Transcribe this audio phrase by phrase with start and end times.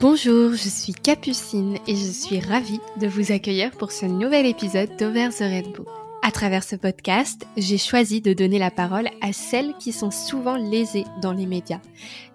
[0.00, 4.96] Bonjour, je suis Capucine et je suis ravie de vous accueillir pour ce nouvel épisode
[4.98, 5.84] d'Over the Rainbow.
[6.22, 10.56] À travers ce podcast, j'ai choisi de donner la parole à celles qui sont souvent
[10.56, 11.82] lésées dans les médias,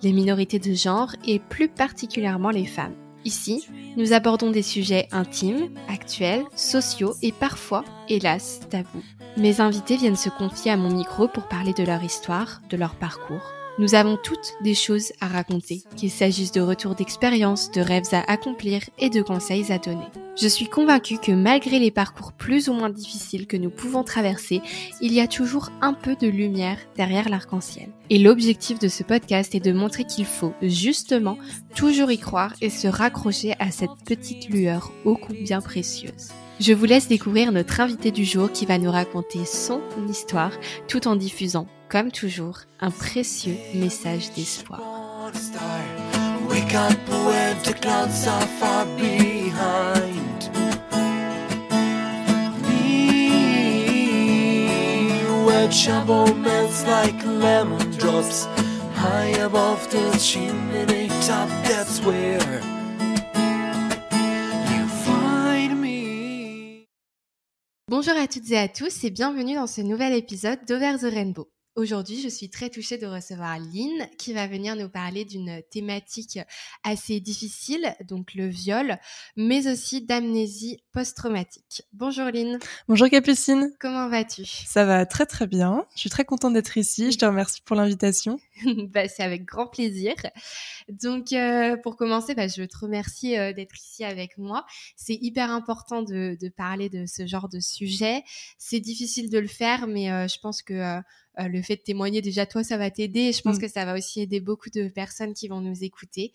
[0.04, 2.94] les minorités de genre et plus particulièrement les femmes.
[3.26, 9.04] Ici, nous abordons des sujets intimes, actuels, sociaux et parfois, hélas, tabous.
[9.38, 12.94] Mes invités viennent se confier à mon micro pour parler de leur histoire, de leur
[12.94, 13.42] parcours.
[13.78, 18.22] Nous avons toutes des choses à raconter, qu'il s'agisse de retours d'expérience, de rêves à
[18.32, 20.06] accomplir et de conseils à donner.
[20.38, 24.62] Je suis convaincue que malgré les parcours plus ou moins difficiles que nous pouvons traverser,
[25.02, 27.90] il y a toujours un peu de lumière derrière l'arc-en-ciel.
[28.10, 31.38] Et l'objectif de ce podcast est de montrer qu'il faut justement
[31.76, 36.30] toujours y croire et se raccrocher à cette petite lueur ô combien précieuse.
[36.62, 40.52] Je vous laisse découvrir notre invité du jour qui va nous raconter son histoire
[40.88, 44.82] tout en diffusant, comme toujours, un précieux message d'espoir.
[67.88, 71.55] Bonjour à toutes et à tous et bienvenue dans ce nouvel épisode d'Over the Rainbow.
[71.76, 76.40] Aujourd'hui, je suis très touchée de recevoir Lynn qui va venir nous parler d'une thématique
[76.86, 78.98] assez difficile, donc le viol,
[79.36, 81.84] mais aussi d'amnésie post-traumatique.
[81.92, 82.60] Bonjour Lynn.
[82.88, 83.74] Bonjour Capucine.
[83.78, 84.46] Comment vas-tu?
[84.46, 85.86] Ça va très très bien.
[85.96, 87.12] Je suis très contente d'être ici.
[87.12, 88.40] Je te remercie pour l'invitation.
[88.94, 90.14] bah, c'est avec grand plaisir.
[90.88, 94.66] Donc, euh, pour commencer, bah, je te remercie euh, d'être ici avec moi.
[94.96, 98.24] C'est hyper important de, de, parler de ce genre de sujet.
[98.58, 101.02] C'est difficile de le faire, mais euh, je pense que
[101.40, 103.62] euh, le fait de témoigner déjà toi ça va t'aider je pense mm.
[103.62, 106.32] que ça va aussi aider beaucoup de personnes qui vont nous écouter.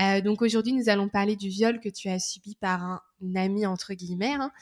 [0.00, 3.00] Euh, donc aujourd'hui nous allons parler du viol que tu as subi par un
[3.34, 4.34] ami entre guillemets.
[4.34, 4.52] Hein.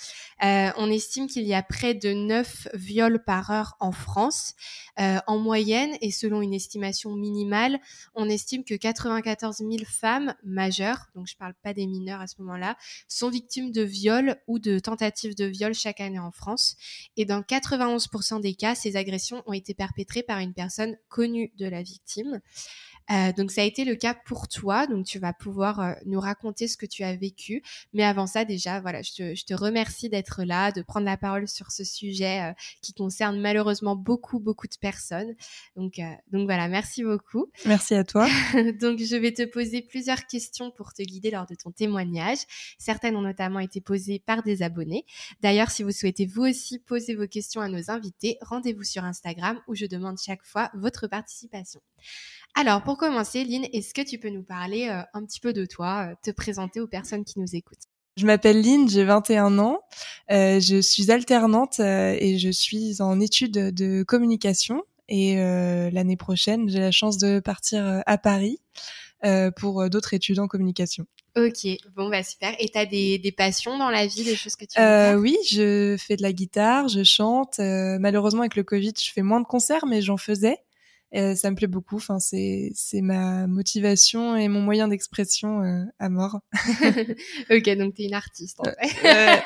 [0.42, 4.54] Euh, on estime qu'il y a près de 9 viols par heure en France.
[5.00, 7.80] Euh, en moyenne, et selon une estimation minimale,
[8.14, 12.36] on estime que 94 000 femmes majeures, donc je parle pas des mineurs à ce
[12.42, 12.76] moment-là,
[13.08, 16.76] sont victimes de viols ou de tentatives de viol chaque année en France.
[17.16, 21.66] Et dans 91% des cas, ces agressions ont été perpétrées par une personne connue de
[21.66, 22.40] la victime.
[23.10, 26.20] Euh, donc ça a été le cas pour toi, donc tu vas pouvoir euh, nous
[26.20, 27.62] raconter ce que tu as vécu.
[27.92, 31.16] Mais avant ça, déjà, voilà, je te, je te remercie d'être là, de prendre la
[31.16, 35.34] parole sur ce sujet euh, qui concerne malheureusement beaucoup, beaucoup de personnes.
[35.76, 36.00] Donc,
[36.32, 37.50] donc voilà, merci beaucoup.
[37.66, 38.26] Merci à toi.
[38.80, 42.38] donc je vais te poser plusieurs questions pour te guider lors de ton témoignage.
[42.78, 45.04] Certaines ont notamment été posées par des abonnés.
[45.40, 49.60] D'ailleurs, si vous souhaitez vous aussi poser vos questions à nos invités, rendez-vous sur Instagram
[49.68, 51.80] où je demande chaque fois votre participation.
[52.56, 55.66] Alors, pour commencer, Lynn, est-ce que tu peux nous parler euh, un petit peu de
[55.66, 57.82] toi, euh, te présenter aux personnes qui nous écoutent?
[58.16, 59.80] Je m'appelle Lynn, j'ai 21 ans,
[60.30, 64.84] euh, je suis alternante et je suis en études de communication.
[65.08, 68.60] Et l'année prochaine, j'ai la chance de partir à Paris
[69.56, 71.06] pour d'autres études en communication.
[71.36, 71.66] Ok,
[71.96, 72.54] bon bah super.
[72.60, 75.96] Et t'as des, des passions dans la vie, des choses que tu euh, Oui, je
[75.98, 77.58] fais de la guitare, je chante.
[77.58, 80.58] malheureusement avec le Covid, je fais moins de concerts, mais j'en faisais.
[81.14, 81.96] Euh, ça me plaît beaucoup.
[81.96, 86.40] Enfin, c'est c'est ma motivation et mon moyen d'expression euh, à mort.
[87.50, 88.58] ok, donc t'es une artiste.
[88.60, 88.74] En fait.
[89.04, 89.36] Euh,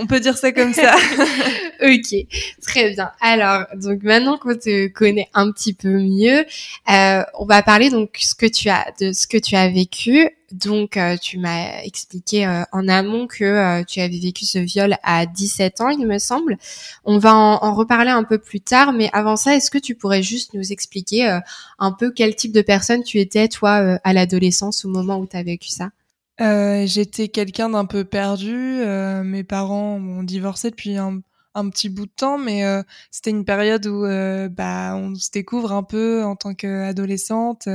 [0.00, 0.94] on peut dire ça comme ça.
[1.82, 2.26] ok,
[2.62, 3.10] très bien.
[3.20, 6.46] Alors, donc maintenant qu'on te connaît un petit peu mieux,
[6.88, 10.30] on va parler donc ce que tu as de ce que tu as vécu.
[10.52, 14.96] Donc, euh, tu m'as expliqué euh, en amont que euh, tu avais vécu ce viol
[15.02, 16.58] à 17 ans, il me semble.
[17.04, 20.22] On va en, reparler un peu plus tard, mais avant ça, est-ce que tu pourrais
[20.22, 21.40] juste nous expliquer
[21.78, 25.36] un peu quel type de personne tu étais, toi, à l'adolescence, au moment où tu
[25.36, 25.90] as vécu ça?
[26.38, 28.84] J'étais quelqu'un d'un peu perdu.
[29.24, 31.20] mes parents ont divorcé depuis un,
[31.54, 35.30] un petit bout de temps, mais euh, c'était une période où euh, bah on se
[35.30, 37.68] découvre un peu en tant qu'adolescente.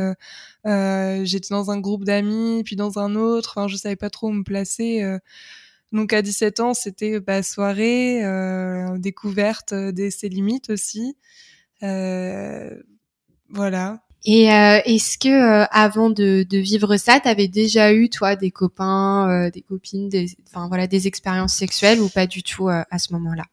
[0.66, 3.54] Euh, j'étais dans un groupe d'amis, puis dans un autre.
[3.56, 5.04] Enfin, je savais pas trop où me placer.
[5.92, 8.24] donc à 17 ans, c'était bah, soirée,
[8.98, 11.18] découverte de ses limites aussi.
[13.50, 14.07] voilà.
[14.30, 18.36] Et euh, est-ce que euh, avant de, de, vivre ça, tu avais déjà eu toi
[18.36, 22.68] des copains, euh, des copines, des, enfin voilà, des expériences sexuelles ou pas du tout
[22.68, 23.46] à ce moment-là?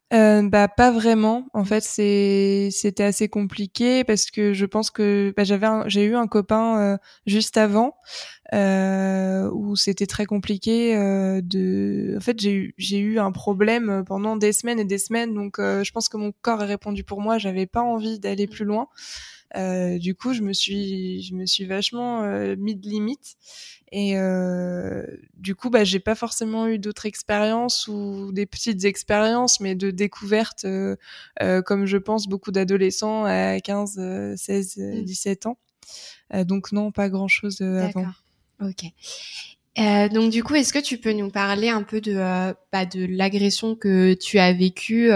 [0.43, 1.47] Bah pas vraiment.
[1.53, 6.15] En fait, c'est c'était assez compliqué parce que je pense que bah, j'avais j'ai eu
[6.15, 7.95] un copain juste avant
[8.53, 12.13] euh, où c'était très compliqué euh, de.
[12.15, 15.57] En fait, j'ai eu j'ai eu un problème pendant des semaines et des semaines, donc
[15.57, 17.37] euh, je pense que mon corps a répondu pour moi.
[17.39, 18.87] J'avais pas envie d'aller plus loin.
[19.55, 23.35] Euh, du coup, je me suis, je me suis vachement euh, mis de limites.
[23.91, 25.05] Et euh,
[25.35, 29.91] du coup, bah, j'ai pas forcément eu d'autres expériences ou des petites expériences, mais de
[29.91, 30.65] découvertes,
[31.65, 35.57] comme je pense beaucoup d'adolescents à 15, 16, 17 ans.
[36.45, 38.07] donc non, pas grand-chose avant.
[38.61, 38.85] Ok.
[39.77, 43.05] Euh, donc du coup, est-ce que tu peux nous parler un peu de, bah, de
[43.05, 45.11] l'agression que tu as vécue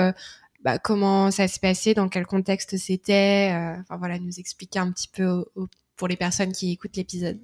[0.63, 3.51] bah, comment ça se passait, dans quel contexte c'était.
[3.53, 5.45] Euh, enfin voilà, nous expliquer un petit peu
[5.99, 7.37] pour les personnes qui écoutent l'épisode.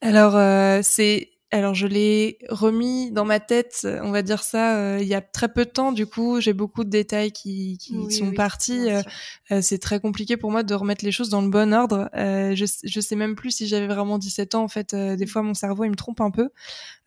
[0.00, 4.98] Alors euh, c'est alors je l'ai remis dans ma tête, on va dire ça, euh,
[5.00, 5.92] il y a très peu de temps.
[5.92, 8.90] Du coup, j'ai beaucoup de détails qui, qui sont partis.
[8.90, 12.10] Euh, c'est très compliqué pour moi de remettre les choses dans le bon ordre.
[12.14, 14.64] je je sais même plus si j'avais vraiment 17 ans.
[14.64, 15.28] En fait, des mm.
[15.28, 16.50] fois mon cerveau il me trompe un peu.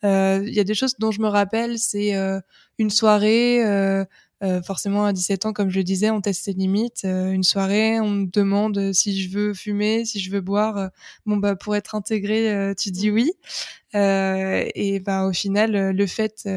[0.02, 2.14] Il y a des choses dont je me rappelle, c'est
[2.78, 3.62] une soirée.
[4.42, 7.02] Euh, forcément, à 17 ans, comme je le disais, on teste ses limites.
[7.04, 10.78] Euh, une soirée, on me demande si je veux fumer, si je veux boire.
[10.78, 10.88] Euh,
[11.26, 13.32] bon, bah, pour être intégré, tu dis oui.
[13.92, 16.48] et bah, au final, le fait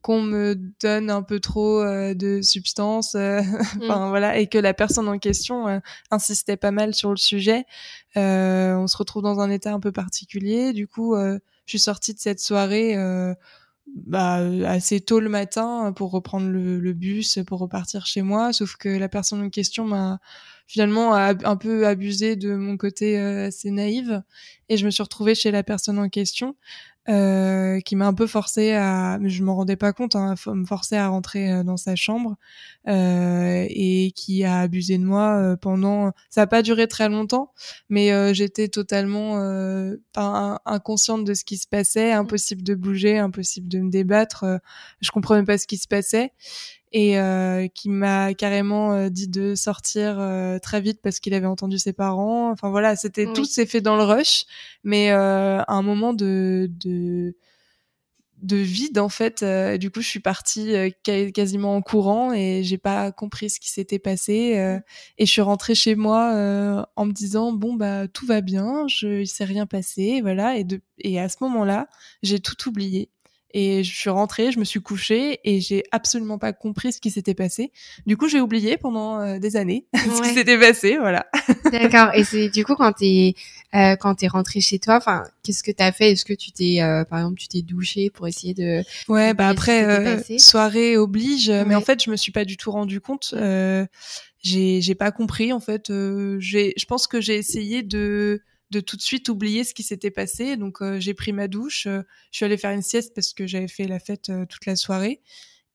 [0.00, 3.14] qu'on me donne un peu trop de substances,
[3.80, 4.08] enfin mm.
[4.08, 5.80] voilà, et que la personne en question
[6.10, 7.64] insistait pas mal sur le sujet,
[8.16, 10.72] on se retrouve dans un état un peu particulier.
[10.72, 12.96] Du coup, je suis sortie de cette soirée
[13.86, 14.36] bah,
[14.66, 18.52] assez tôt le matin pour reprendre le, bus pour repartir chez moi.
[18.52, 20.20] Sauf que la personne en question m'a
[20.66, 24.22] finalement un peu abusé de mon côté euh, assez naïve.
[24.68, 26.56] Et je me suis retrouvée chez la personne en question
[27.08, 30.96] euh, qui m'a un peu forcé à, je m'en rendais pas compte, hein, me forcer
[30.96, 32.36] à rentrer euh, dans sa chambre
[32.88, 36.12] euh, et qui a abusé de moi euh, pendant.
[36.30, 37.52] Ça a pas duré très longtemps,
[37.88, 39.36] mais j'étais totalement
[40.14, 44.44] inconsciente de ce qui se passait, impossible de bouger, impossible de me débattre.
[45.00, 46.32] je comprenais pas ce qui se passait
[46.92, 51.46] et euh, qui m'a carrément euh, dit de sortir euh, très vite parce qu'il avait
[51.46, 52.50] entendu ses parents.
[52.50, 54.44] Enfin voilà, c'était tout s'est fait dans le rush,
[54.84, 57.34] mais à un moment de, de
[58.42, 59.44] de vide en fait.
[59.78, 60.74] du coup, je suis partie
[61.04, 64.82] quasiment en courant et j'ai pas compris ce qui s'était passé.
[65.18, 69.20] et je suis rentrée chez moi en me disant bon bah tout va bien, je
[69.20, 70.56] il s'est rien passé, voilà.
[70.56, 71.88] Et de et à ce moment-là,
[72.22, 73.10] j'ai tout oublié.
[73.54, 77.10] Et je suis rentrée, je me suis couchée et j'ai absolument pas compris ce qui
[77.10, 77.72] s'était passé.
[78.06, 81.26] Du coup, j'ai oublié pendant euh, des années ce qui s'était passé, voilà.
[81.70, 82.10] D'accord.
[82.14, 83.34] Et c'est du coup quand t'es
[83.74, 86.12] euh, quand t'es rentrée chez toi, enfin, qu'est-ce que t'as fait?
[86.12, 89.48] Est-ce que tu t'es, euh, par exemple, tu t'es douché pour essayer de Ouais, bah
[89.48, 93.34] après euh, soirée oblige, mais en fait, je me suis pas du tout rendu compte.
[94.42, 95.90] j'ai j'ai pas compris en fait.
[96.38, 100.10] j'ai, je pense que j'ai essayé de de tout de suite oublier ce qui s'était
[100.10, 100.56] passé.
[100.56, 103.46] Donc euh, j'ai pris ma douche, euh, je suis allée faire une sieste parce que
[103.46, 105.20] j'avais fait la fête euh, toute la soirée.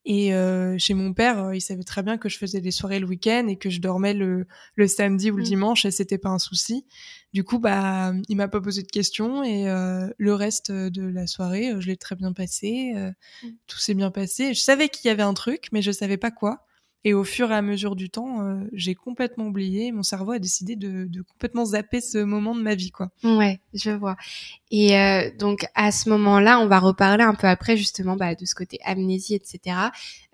[0.10, 0.32] Et
[0.78, 3.58] chez mon père, il savait très bien que je faisais des soirées le week-end et
[3.58, 5.46] que je dormais le, le samedi ou le mmh.
[5.46, 6.86] dimanche et c'était pas un souci.
[7.34, 11.74] Du coup, bah, il m'a pas posé de questions et le reste de la soirée,
[11.82, 12.94] je l'ai très bien passé.
[12.96, 13.48] Mmh.
[13.68, 14.54] Tout s'est bien passé.
[14.54, 16.66] Je savais qu'il y avait un truc, mais je savais pas quoi.
[17.04, 19.92] Et au fur et à mesure du temps, euh, j'ai complètement oublié.
[19.92, 23.10] Mon cerveau a décidé de, de, complètement zapper ce moment de ma vie, quoi.
[23.24, 24.18] Ouais, je vois.
[24.72, 28.46] Et euh, donc à ce moment-là, on va reparler un peu après justement bah, de
[28.46, 29.78] ce côté amnésie, etc.,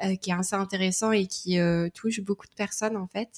[0.04, 3.30] euh, qui est assez intéressant et qui euh, touche beaucoup de personnes en fait.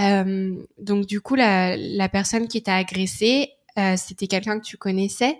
[0.00, 4.76] Euh, donc du coup, la, la personne qui t'a agressé, euh, c'était quelqu'un que tu
[4.76, 5.38] connaissais?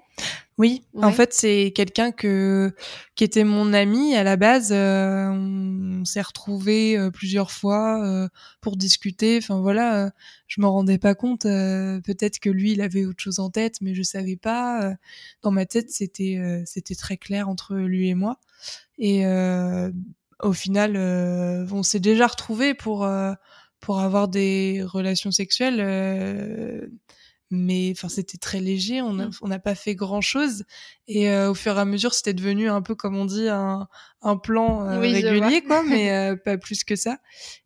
[0.57, 2.73] Oui, en fait, c'est quelqu'un que
[3.17, 4.71] qui était mon ami à la base.
[4.73, 8.29] Euh, on, s'est retrouvés euh, plusieurs fois
[8.61, 9.39] pour discuter.
[9.39, 10.13] Enfin voilà,
[10.47, 11.43] je m'en rendais pas compte.
[11.43, 14.95] Peut-être que lui, il avait autre chose en tête, mais je savais pas.
[15.43, 18.39] Dans ma tête, c'était c'était très clair entre lui et moi.
[18.99, 19.27] Et
[20.41, 23.09] au final, on s'est déjà retrouvés pour
[23.81, 26.91] pour avoir des relations sexuelles
[27.51, 29.31] mais enfin c'était très léger on mmh.
[29.45, 30.65] n'a pas fait grand chose
[31.07, 33.89] et euh, au fur et à mesure c'était devenu un peu comme on dit un,
[34.23, 37.19] un plan euh, régulier quoi mais euh, pas plus que ça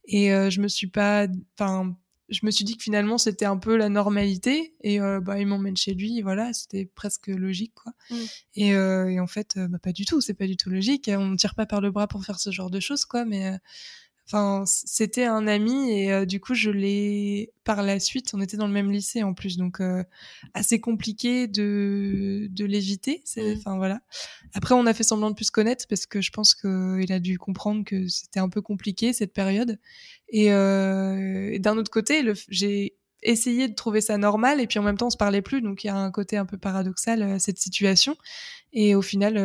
[0.05, 1.27] et je me suis pas
[1.59, 1.97] enfin
[2.29, 5.77] je me suis dit que finalement c'était un peu la normalité et bah il m'emmène
[5.77, 8.17] chez lui voilà c'était presque logique quoi mmh.
[8.57, 11.37] et, et, en fait bah, pas du tout c'est pas du tout logique on ne
[11.37, 13.59] tire pas par le bras pour faire ce genre de choses quoi mais
[14.31, 18.33] Enfin, c'était un ami et euh, du coup, je l'ai par la suite.
[18.35, 20.05] On était dans le même lycée en plus, donc euh,
[20.53, 23.23] assez compliqué de de l'éviter.
[23.39, 23.41] Mmh.
[23.57, 24.01] Enfin voilà.
[24.53, 27.21] Après, on a fait semblant de plus se connaître parce que je pense qu'il a
[27.21, 29.79] dû comprendre que c'était un peu compliqué cette période.
[30.29, 34.97] Et, euh, d'un autre côté, j'ai essayé de trouver ça normal et puis en même
[34.97, 37.39] temps on se parlait plus donc il y a un côté un peu paradoxal à
[37.39, 38.17] cette situation.
[38.73, 39.37] Et au final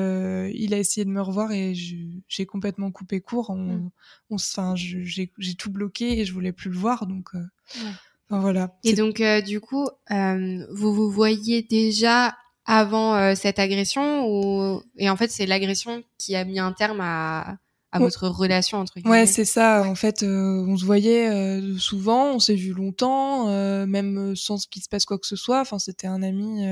[0.53, 3.49] il a essayé de me revoir et j'ai complètement coupé court.
[3.49, 3.91] On, mmh.
[4.31, 7.29] enfin j'ai tout bloqué et je voulais plus le voir donc
[8.29, 8.77] voilà.
[8.83, 15.31] Et donc du coup vous vous voyez déjà avant cette agression ou et en fait
[15.31, 17.57] c'est l'agression qui a mis un terme à
[17.93, 19.21] à votre relation entre guillemets.
[19.21, 19.83] Ouais, c'est ça.
[19.87, 24.67] En fait, euh, on se voyait euh, souvent, on s'est vu longtemps, euh, même sans
[24.67, 25.61] qu'il se passe quoi que ce soit.
[25.61, 26.65] Enfin, c'était un ami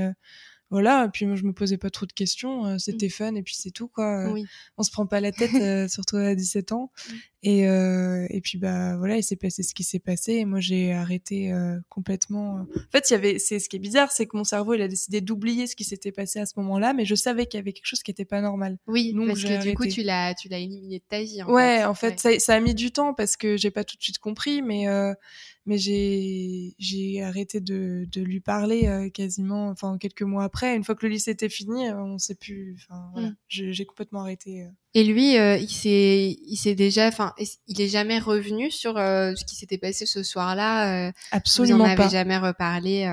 [0.71, 3.11] voilà et puis moi je me posais pas trop de questions euh, c'était mmh.
[3.11, 4.29] fun et puis c'est tout quoi.
[4.29, 4.43] Euh,
[4.77, 6.91] on se prend pas la tête euh, surtout à 17 ans.
[7.09, 7.13] Mmh.
[7.43, 10.93] et et puis bah voilà il s'est passé ce qui s'est passé et moi j'ai
[10.93, 11.51] arrêté
[11.89, 14.73] complètement en fait il y avait c'est ce qui est bizarre c'est que mon cerveau
[14.75, 17.57] il a décidé d'oublier ce qui s'était passé à ce moment-là mais je savais qu'il
[17.57, 18.77] y avait quelque chose qui était pas normal.
[18.87, 21.51] Oui donc parce que du coup tu l'as tu l'as éliminé de ta vie en
[21.51, 21.85] ouais fait.
[21.85, 24.19] en fait Ça, ça, a mis du temps parce que j'ai pas tout de suite
[24.19, 24.87] compris mais
[25.65, 30.83] mais j'ai j'ai arrêté de, de lui parler euh, quasiment enfin quelques mois après une
[30.83, 33.35] fois que le lycée était fini euh, on sait plus enfin voilà mmh.
[33.47, 34.69] j'ai complètement arrêté euh.
[34.93, 37.33] Et lui, euh, il s'est, il s'est déjà, enfin,
[37.67, 41.07] il est jamais revenu sur euh, ce qui s'était passé ce soir-là.
[41.07, 43.07] Euh, Absolument vous en avez jamais reparlé.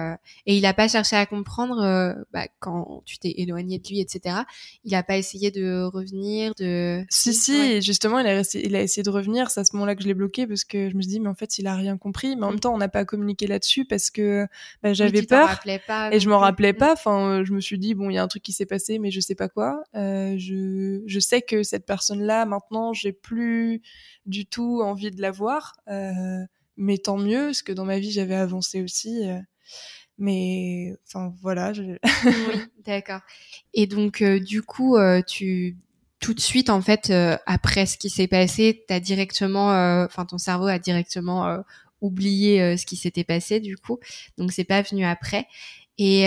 [0.47, 4.39] et il a pas cherché à comprendre bah, quand tu t'es éloigné de lui, etc.
[4.83, 7.05] Il a pas essayé de revenir, de.
[7.11, 9.51] Si si, justement, il a, il a essayé de revenir.
[9.51, 11.29] C'est à ce moment-là que je l'ai bloqué parce que je me suis dit, mais
[11.29, 12.35] en fait, il a rien compris.
[12.35, 12.61] Mais en même mm.
[12.61, 14.49] temps, on n'a pas communiqué là-dessus parce que
[14.83, 16.93] bah, j'avais peur pas, et je m'en rappelais pas.
[16.93, 19.13] Enfin, je me suis dit, bon, il y a un truc qui s'est passé, mais
[19.13, 19.85] je sais pas quoi.
[19.95, 23.83] je, je sais que cette personne-là, maintenant, j'ai plus
[24.27, 25.77] du tout envie de la voir.
[25.89, 26.45] Euh,
[26.77, 29.29] mais tant mieux, parce que dans ma vie, j'avais avancé aussi.
[29.29, 29.39] Euh.
[30.19, 31.73] mais enfin, voilà.
[31.73, 31.97] oui,
[32.85, 33.21] d'accord.
[33.75, 34.97] Et donc, euh, du coup,
[35.27, 35.77] tu
[36.21, 37.13] tout de suite, en fait,
[37.47, 39.69] après ce qui s'est passé, t'as directement,
[40.05, 41.59] enfin, ton cerveau a directement
[42.01, 44.01] oublié ce qui s'était passé, du coup.
[44.37, 45.47] Donc, c'est pas venu après.
[45.97, 46.25] Et,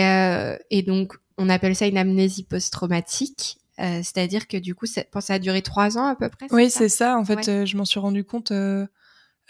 [0.70, 3.58] et donc, on appelle ça une amnésie post-traumatique.
[3.82, 6.46] Euh, c'est-à-dire que du coup, ça, ça a duré trois ans à peu près.
[6.50, 7.18] Oui, c'est ça.
[7.18, 8.52] En fait, euh, je m'en suis rendu compte.
[8.52, 8.86] Euh,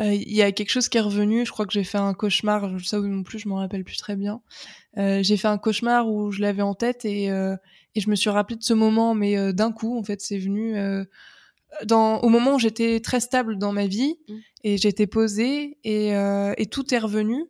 [0.01, 1.45] il y a quelque chose qui est revenu.
[1.45, 2.71] Je crois que j'ai fait un cauchemar.
[2.83, 4.41] Ça non plus, je m'en rappelle plus très bien.
[4.97, 8.57] j'ai fait un cauchemar où je l'avais en tête et, et je me suis rappelé
[8.57, 10.77] de ce moment, mais d'un coup, en fait, c'est venu.
[11.85, 14.35] Dans, au moment où j'étais très stable dans ma vie mmh.
[14.65, 17.47] et j'étais posée et, et tout est revenu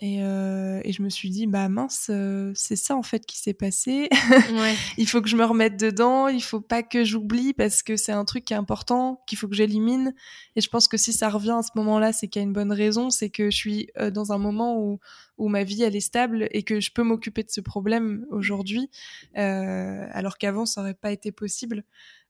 [0.00, 3.38] et, euh, et, je me suis dit, bah mince, euh, c'est ça en fait qui
[3.38, 4.08] s'est passé.
[4.30, 4.74] Ouais.
[4.98, 8.12] il faut que je me remette dedans, il faut pas que j'oublie parce que c'est
[8.12, 10.14] un truc qui est important, qu'il faut que j'élimine.
[10.54, 12.52] Et je pense que si ça revient à ce moment-là, c'est qu'il y a une
[12.52, 14.98] bonne raison, c'est que je suis euh, dans un moment où,
[15.38, 18.90] où ma vie elle est stable et que je peux m'occuper de ce problème aujourd'hui,
[19.38, 21.84] euh, alors qu'avant ça aurait pas été possible.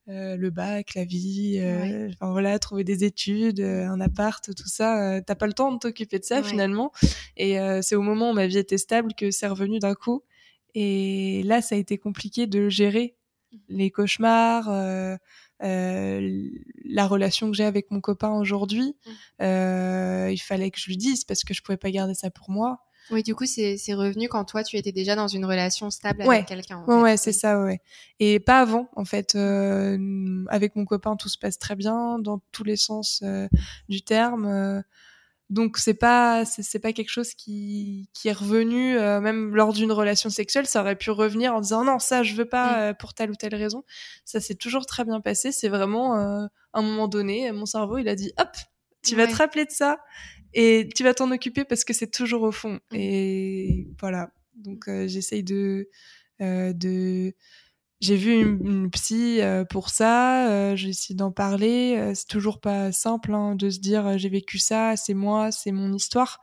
[0.09, 4.67] Euh, le bac, la vie, euh, enfin voilà, trouver des études, euh, un appart, tout
[4.67, 5.21] ça.
[5.21, 6.93] T'as pas le temps de t'occuper de ça finalement.
[7.35, 10.23] Et c'est au moment où ma vie était stable que c'est revenu d'un coup.
[10.75, 13.15] Et là, ça a été compliqué de gérer
[13.51, 13.57] mmh.
[13.69, 14.69] les cauchemars,
[15.59, 18.95] la relation que j'ai avec mon copain aujourd'hui.
[19.39, 20.29] Mmh.
[20.31, 22.86] il fallait que je lui dise parce que je pouvais pas garder ça pour moi.
[23.11, 26.45] Oui, du coup, c'est revenu quand toi, tu étais déjà dans une relation stable avec
[26.45, 26.83] quelqu'un.
[26.87, 27.81] Ouais, ouais c'est ça, ouais.
[28.19, 29.35] Et pas avant, en fait.
[29.35, 33.47] Euh, avec mon copain, tout se passe très bien, dans tous les sens euh,
[33.89, 34.45] du terme.
[34.45, 34.81] Euh.
[35.49, 39.91] donc, c'est pas, c'est pas quelque chose qui, qui est revenu, euh, même lors d'une
[39.91, 42.95] relation sexuelle, ça aurait pu revenir en disant non, ça, je veux pas mm.
[42.95, 43.83] pour telle ou telle raison.
[44.25, 45.51] Ça s'est toujours très bien passé.
[45.51, 48.49] C'est vraiment, un moment donné, mon cerveau, il a dit hop,
[49.03, 49.99] tu vas te rappeler de ça
[50.53, 52.79] et tu vas t'en occuper parce que c'est toujours au fond.
[52.91, 52.95] Mmh.
[52.95, 54.31] Et voilà.
[54.57, 55.89] Donc euh, j'essaye de
[56.41, 57.33] euh, de
[57.99, 62.13] j'ai vu une, psy euh, pour ça, j'ai essayé d'en parler.
[62.13, 65.91] c'est toujours pas simple hein, de se dire j'ai vécu ça, c'est moi, c'est mon
[65.91, 66.39] histoire.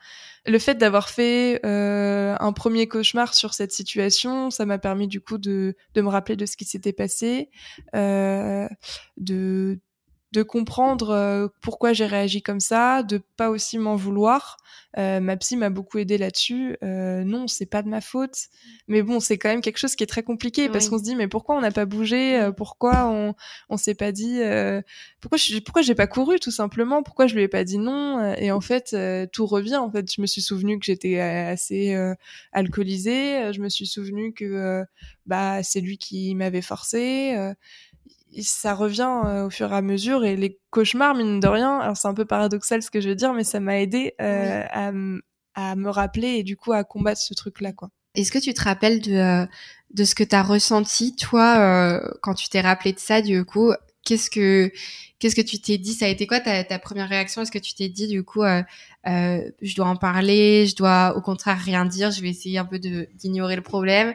[0.46, 5.38] Le fait d'avoir fait un premier cauchemar sur cette situation, ça m'a permis du coup
[5.38, 7.50] de, de me rappeler de ce qui s'était passé,
[7.92, 9.78] de
[10.34, 14.56] de comprendre euh, pourquoi j'ai réagi comme ça, de pas aussi m'en vouloir.
[14.98, 16.76] Euh, ma psy m'a beaucoup aidé là-dessus.
[16.82, 18.36] Euh, non, c'est pas de ma faute,
[18.88, 21.14] mais bon, c'est quand même quelque chose qui est très compliqué parce qu'on se dit
[21.16, 23.34] mais pourquoi on n'a pas bougé, euh, pourquoi on
[23.68, 24.40] on s'est pas dit,
[25.20, 28.34] pourquoi je, pourquoi j'ai pas couru tout simplement, pourquoi je lui ai pas dit non?
[28.34, 28.96] Et en fait
[29.32, 29.76] tout revient.
[29.76, 31.96] En fait, je me suis souvenu que j'étais assez
[32.52, 34.84] alcoolisée, je me suis souvenu que
[35.26, 37.54] bah c'est lui qui m'avait forcé
[38.42, 41.96] ça revient euh, au fur et à mesure et les cauchemars mine de rien alors
[41.96, 44.92] c'est un peu paradoxal ce que je veux dire mais ça m'a aidé euh, à,
[45.54, 47.90] à, me rappeler et du coup à combattre ce truc là quoi.
[48.14, 49.46] Est-ce que tu te rappelles de euh,
[49.92, 53.72] de ce que tu as ressenti toi quand tu t'es rappelé de ça du coup?
[54.04, 54.70] Qu'est-ce que
[55.18, 55.94] qu'est-ce que tu t'es dit?
[55.94, 57.42] Ça a été quoi ta, ta première réaction?
[57.42, 58.62] Est-ce que tu t'es dit du coup, euh,
[59.06, 62.66] euh, je dois en parler, je dois au contraire rien dire, je vais essayer un
[62.66, 64.14] peu de d'ignorer le problème?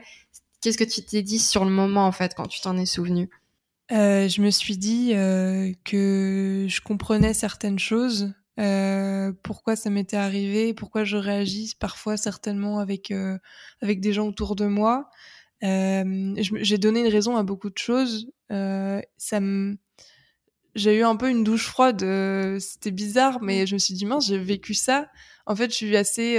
[0.62, 3.30] Qu'est-ce que tu t'es dit sur le moment en fait quand tu t'en es souvenu?
[3.92, 10.18] Euh, Je me suis dit euh, que je comprenais certaines choses, euh, pourquoi ça m'était
[10.18, 13.14] arrivé, pourquoi je réagis parfois certainement avec
[13.82, 15.10] avec des gens autour de moi.
[15.62, 18.32] J'ai donné une raison à beaucoup de choses.
[18.50, 19.78] ça me
[20.76, 22.02] j'ai eu un peu une douche froide.
[22.60, 25.10] C'était bizarre, mais je me suis dit mince, j'ai vécu ça.
[25.46, 26.38] En fait, je suis assez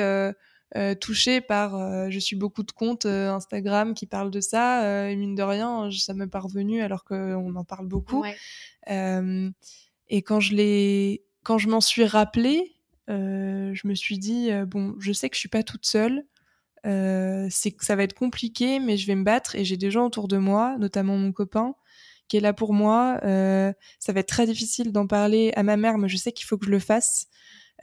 [0.76, 5.10] euh, touchée par, euh, je suis beaucoup de comptes euh, Instagram qui parlent de ça,
[5.10, 8.24] et mine de rien, ça m'est parvenu alors qu'on en parle beaucoup.
[8.86, 12.76] et quand je l'ai, quand je m'en suis rappelé,
[13.08, 16.24] je me suis dit bon, je sais que je suis pas toute seule.
[16.84, 20.06] c'est que ça va être compliqué, mais je vais me battre et j'ai des gens
[20.06, 21.74] autour de moi, notamment mon copain,
[22.28, 23.18] qui est là pour moi.
[23.22, 26.58] ça va être très difficile d'en parler à ma mère, mais je sais qu'il faut
[26.58, 27.26] que je le fasse.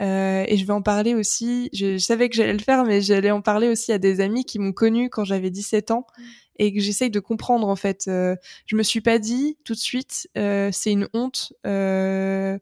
[0.01, 1.69] Euh, et je vais en parler aussi.
[1.73, 4.59] Je, savais que j'allais le faire, mais j'allais en parler aussi à des amis qui
[4.59, 6.23] m'ont connue quand j'avais 17 ans mm.
[6.59, 8.05] et que j'essaye de comprendre en fait.
[8.07, 8.35] Euh,
[8.65, 11.53] je me suis pas dit tout de suite, euh, c'est une honte.
[11.65, 12.57] Euh,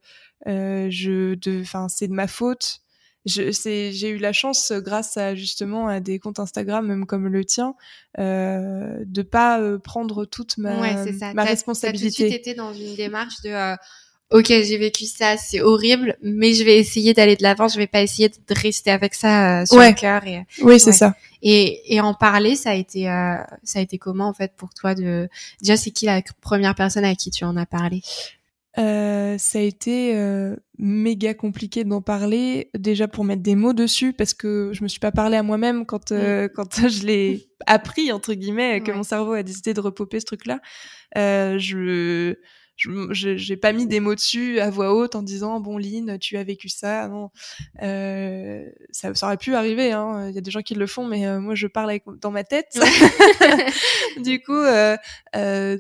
[0.47, 2.81] euh je, enfin, c'est de ma faute.
[3.25, 7.73] J'ai eu la chance, grâce à justement à des comptes Instagram, même comme le tien,
[8.19, 11.33] euh, de pas prendre toute ma, ouais, ça.
[11.33, 12.29] ma responsabilité.
[12.29, 13.75] Tu étais dans une démarche de
[14.31, 17.87] ok, j'ai vécu ça, c'est horrible, mais je vais essayer d'aller de l'avant, je vais
[17.87, 20.25] pas essayer de rester avec ça euh, sur le cœur.
[20.25, 21.15] Et, oui, c'est ça.
[21.41, 24.73] Et, et en parler, ça a été, euh, ça a été comment en fait pour
[24.73, 25.29] toi de
[25.61, 28.01] déjà c'est qui la première personne à qui tu en as parlé?
[28.77, 34.11] Euh, ça a été euh, méga compliqué d'en parler déjà pour mettre des mots dessus
[34.11, 36.49] parce que je me suis pas parlé à moi-même quand euh, mm.
[36.55, 40.45] quand je l'ai appris entre guillemets que mon cerveau a décidé de repoper ce truc
[40.45, 40.59] là
[41.15, 42.35] je
[42.75, 46.37] je j'ai pas mis des mots dessus à voix haute en disant bon Lynn tu
[46.37, 47.29] as vécu ça non.
[47.81, 50.27] Euh, ça, ça aurait pu arriver hein.
[50.29, 52.31] Il y a des gens qui le font mais euh, moi je parle avec, dans
[52.31, 52.77] ma tête.
[54.23, 54.97] Du coup euh,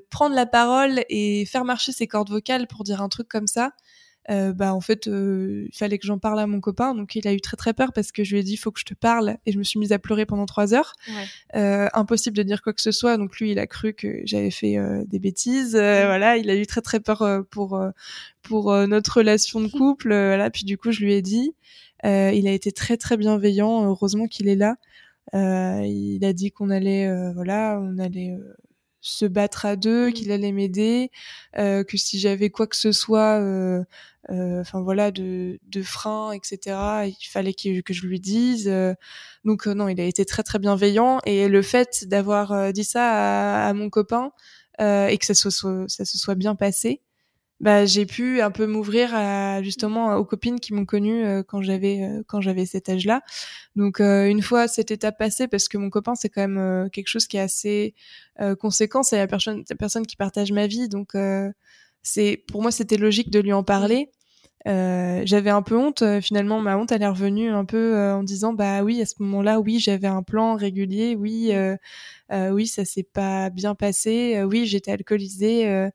[0.09, 3.71] prendre la parole et faire marcher ses cordes vocales pour dire un truc comme ça
[4.31, 7.27] euh, bah en fait euh, il fallait que j'en parle à mon copain donc il
[7.27, 8.85] a eu très très peur parce que je lui ai dit il faut que je
[8.85, 10.93] te parle et je me suis mise à pleurer pendant trois heures.
[11.07, 11.59] Ouais.
[11.59, 14.49] euh, impossible de dire quoi que ce soit donc lui il a cru que j'avais
[14.49, 15.75] fait euh, des bêtises.
[15.75, 17.79] Euh, voilà il a eu très très peur pour
[18.41, 21.53] pour notre relation de couple voilà puis du coup je lui ai dit.
[22.03, 24.75] Il a été très très bienveillant heureusement qu'il est là.
[25.33, 28.35] Il a dit qu'on allait voilà on allait
[29.05, 30.13] se battre à deux, mmh.
[30.13, 31.11] qu'il allait m'aider,
[31.57, 33.83] euh, que si j'avais quoi que ce soit, euh,
[34.31, 36.77] euh, enfin voilà, de, de frein, etc.
[37.07, 38.71] Il fallait que, que je lui dise.
[39.45, 43.67] donc non, il a été très très bienveillant et le fait d'avoir dit ça à,
[43.69, 44.31] à mon copain
[44.79, 45.51] et que ça, soit,
[45.87, 47.01] ça se soit bien passé,
[47.61, 51.61] bah, j'ai pu un peu m'ouvrir à, justement aux copines qui m'ont connue euh, quand
[51.61, 53.21] j'avais euh, quand j'avais cet âge-là.
[53.75, 57.07] Donc euh, une fois cette étape passée, parce que mon copain c'est quand même quelque
[57.07, 57.95] chose qui est assez
[58.59, 61.13] conséquent, c'est la personne la personne qui partage ma vie, donc
[62.03, 64.11] c'est pour moi c'était logique de lui en parler.
[64.67, 66.03] Euh, j'avais un peu honte.
[66.21, 69.59] finalement, ma honte, elle est revenue un peu en disant, bah oui, à ce moment-là,
[69.59, 71.15] oui, j'avais un plan régulier.
[71.15, 71.51] Oui,
[72.31, 74.43] euh, oui, ça s'est pas bien passé.
[74.43, 75.89] oui, j'étais alcoolisée.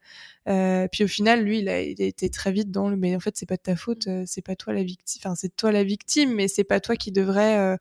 [0.50, 2.96] Euh, puis au final, lui, il a, il a, été très vite dans le.
[2.96, 5.20] Mais en fait, c'est pas de ta faute, euh, c'est pas toi la victime.
[5.24, 7.76] Enfin, c'est toi la victime, mais c'est pas toi qui devrais euh,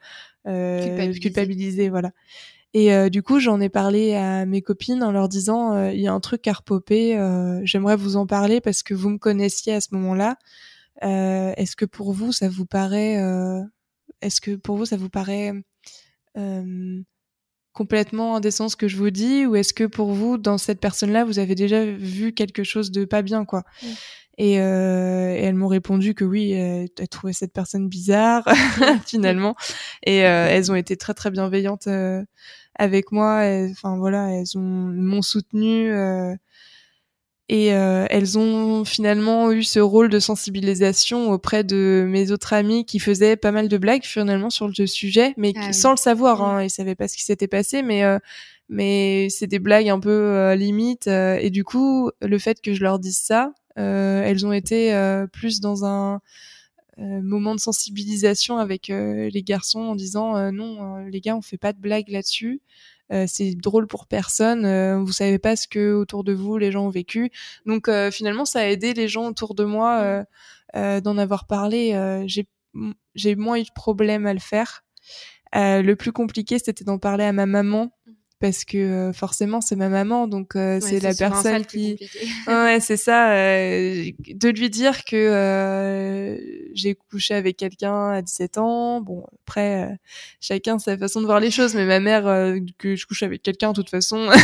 [0.48, 1.20] euh culpabiliser.
[1.20, 1.90] culpabiliser.
[1.90, 2.12] voilà.
[2.76, 6.08] Et euh, du coup, j'en ai parlé à mes copines en leur disant il y
[6.08, 7.18] a un truc à repoper.
[7.64, 10.38] J'aimerais vous en parler parce que vous me connaissiez à ce moment-là.
[11.02, 13.16] Est-ce que pour vous, ça vous paraît
[14.22, 15.54] Est-ce que pour vous, ça vous paraît
[17.74, 21.24] complètement indécent ce que je vous dis ou est-ce que pour vous dans cette personne-là
[21.24, 23.64] vous avez déjà vu quelque chose de pas bien quoi
[24.40, 28.48] et, euh, et, elles m'ont répondu que oui elles, trouvaient cette personne bizarre
[29.06, 29.56] finalement.
[30.04, 32.24] Et euh, elles ont été très très bienveillantes euh,
[32.76, 33.42] avec moi.
[33.70, 36.34] Enfin voilà elles ont m'ont soutenue euh,
[37.50, 42.86] et euh, elles ont finalement eu ce rôle de sensibilisation auprès de mes autres amis
[42.86, 46.44] qui faisaient pas mal de blagues finalement sur le sujet, mais ah sans le savoir.
[46.44, 48.20] Hein, ils savaient pas ce qui s'était passé, mais euh,
[48.70, 51.08] mais c'est des blagues un peu euh, limites.
[51.08, 54.94] et du coup, le fait que je leur dise ça, elles ont été
[55.34, 56.20] plus dans un
[56.98, 61.80] moment de sensibilisation avec les garçons en disant non, les gars, on fait pas de
[61.80, 62.62] blagues là-dessus.
[63.12, 66.72] Euh, c'est drôle pour personne, euh, vous savez pas ce que autour de vous les
[66.72, 67.32] gens ont vécu.
[67.66, 70.26] Donc euh, finalement, ça a aidé les gens autour de moi
[70.76, 72.24] d'en avoir parlé.
[72.28, 72.48] j'ai
[73.16, 74.84] j'ai moins eu de problème à le faire.
[75.54, 77.92] le plus compliqué, c'était d'en parler à ma maman
[78.40, 81.98] parce que forcément c'est ma maman donc c'est la personne qui
[82.48, 86.38] ouais c'est ça de lui dire que
[86.74, 89.02] j'ai couché avec quelqu'un à 17 ans.
[89.02, 89.98] Bon après
[90.40, 92.24] chacun sa façon de voir les choses mais ma mère
[92.78, 94.30] que je couche avec quelqu'un de toute façon.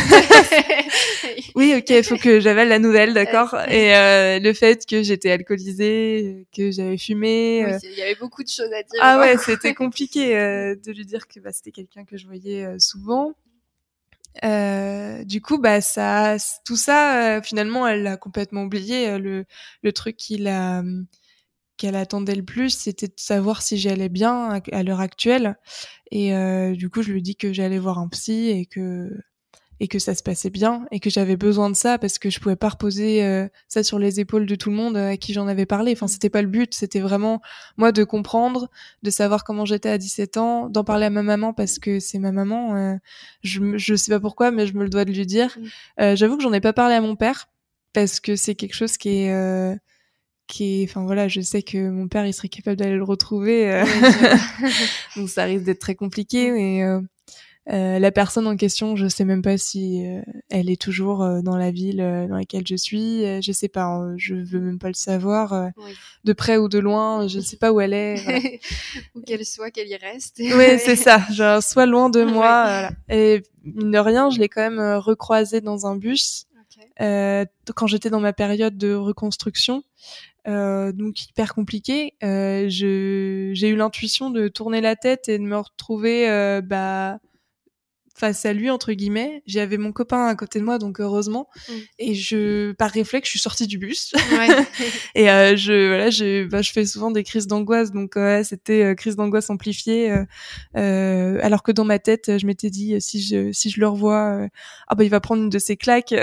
[1.54, 3.54] Oui ok il faut que j'avale la nouvelle d'accord.
[3.68, 8.72] et le fait que j'étais alcoolisée que j'avais fumé il y avait beaucoup de choses
[8.72, 12.26] à dire ah ouais c'était compliqué de lui dire que bah, c'était quelqu'un que je
[12.26, 13.34] voyais souvent
[14.44, 19.08] euh, du coup, bah ça, tout ça, euh, finalement, elle a complètement oublié.
[19.08, 19.44] Euh, le,
[19.82, 20.82] le truc qu'il a,
[21.76, 25.56] qu'elle attendait le plus, c'était de savoir si j'allais bien à, l'heure actuelle.
[26.10, 26.32] Et
[26.74, 29.10] du coup, je lui dis que j'allais voir un psy et que
[29.80, 32.40] et que ça se passait bien et que j'avais besoin de ça parce que je
[32.40, 35.32] pouvais pas reposer euh, ça sur les épaules de tout le monde euh, à qui
[35.32, 35.92] j'en avais parlé.
[35.92, 37.42] Enfin, c'était pas le but, c'était vraiment
[37.76, 38.70] moi de comprendre,
[39.02, 42.18] de savoir comment j'étais à 17 ans, d'en parler à ma maman parce que c'est
[42.18, 42.76] ma maman.
[42.76, 42.94] Euh,
[43.42, 45.56] je je sais pas pourquoi, mais je me le dois de lui dire.
[45.98, 47.48] J'avoue que j'en ai pas parlé à mon père
[47.92, 49.78] parce que c'est quelque chose qui est
[50.46, 53.82] qui est, enfin voilà, je sais que mon père il serait capable d'aller le retrouver,
[55.16, 56.52] donc ça risque d'être très compliqué.
[56.52, 57.00] Mais euh,
[57.66, 61.56] la personne en question, je sais même pas si euh, elle est toujours euh, dans
[61.56, 63.22] la ville dans laquelle je suis.
[63.42, 65.70] je sais pas, hein, je veux même pas le savoir.
[66.24, 68.60] De près ou de loin, je sais pas où elle est.
[69.14, 70.36] ou qu'elle soit, qu'elle y reste.
[70.38, 71.20] oui, c'est ça.
[71.32, 72.64] Genre, soit loin de moi.
[72.64, 72.90] Voilà.
[73.08, 76.46] Et mine de rien, je l'ai quand même recroisée dans un bus
[76.98, 79.82] quand j'étais dans ma période de reconstruction.
[80.46, 82.14] donc hyper compliqué.
[82.20, 87.18] j'ai eu l'intuition de tourner la tête et de me retrouver bah
[88.16, 89.42] face à lui entre guillemets.
[89.46, 91.48] J'avais mon copain à côté de moi, donc heureusement.
[91.68, 91.72] Mm.
[91.98, 94.12] Et je, par réflexe, je suis sortie du bus.
[94.32, 94.48] Ouais.
[95.14, 98.82] et euh, je, voilà, je, bah, je fais souvent des crises d'angoisse, donc ouais, c'était
[98.82, 100.10] euh, crise d'angoisse amplifiée.
[100.10, 100.24] Euh,
[100.76, 104.48] euh, alors que dans ma tête, je m'étais dit si je, si je le revois,
[104.88, 106.14] ah bah il va prendre une de ses claques.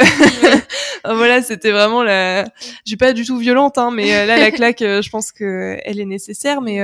[1.05, 2.45] voilà, c'était vraiment la.
[2.45, 2.49] Je
[2.85, 6.05] suis pas du tout violente, hein, mais là la claque, je pense que elle est
[6.05, 6.79] nécessaire, mais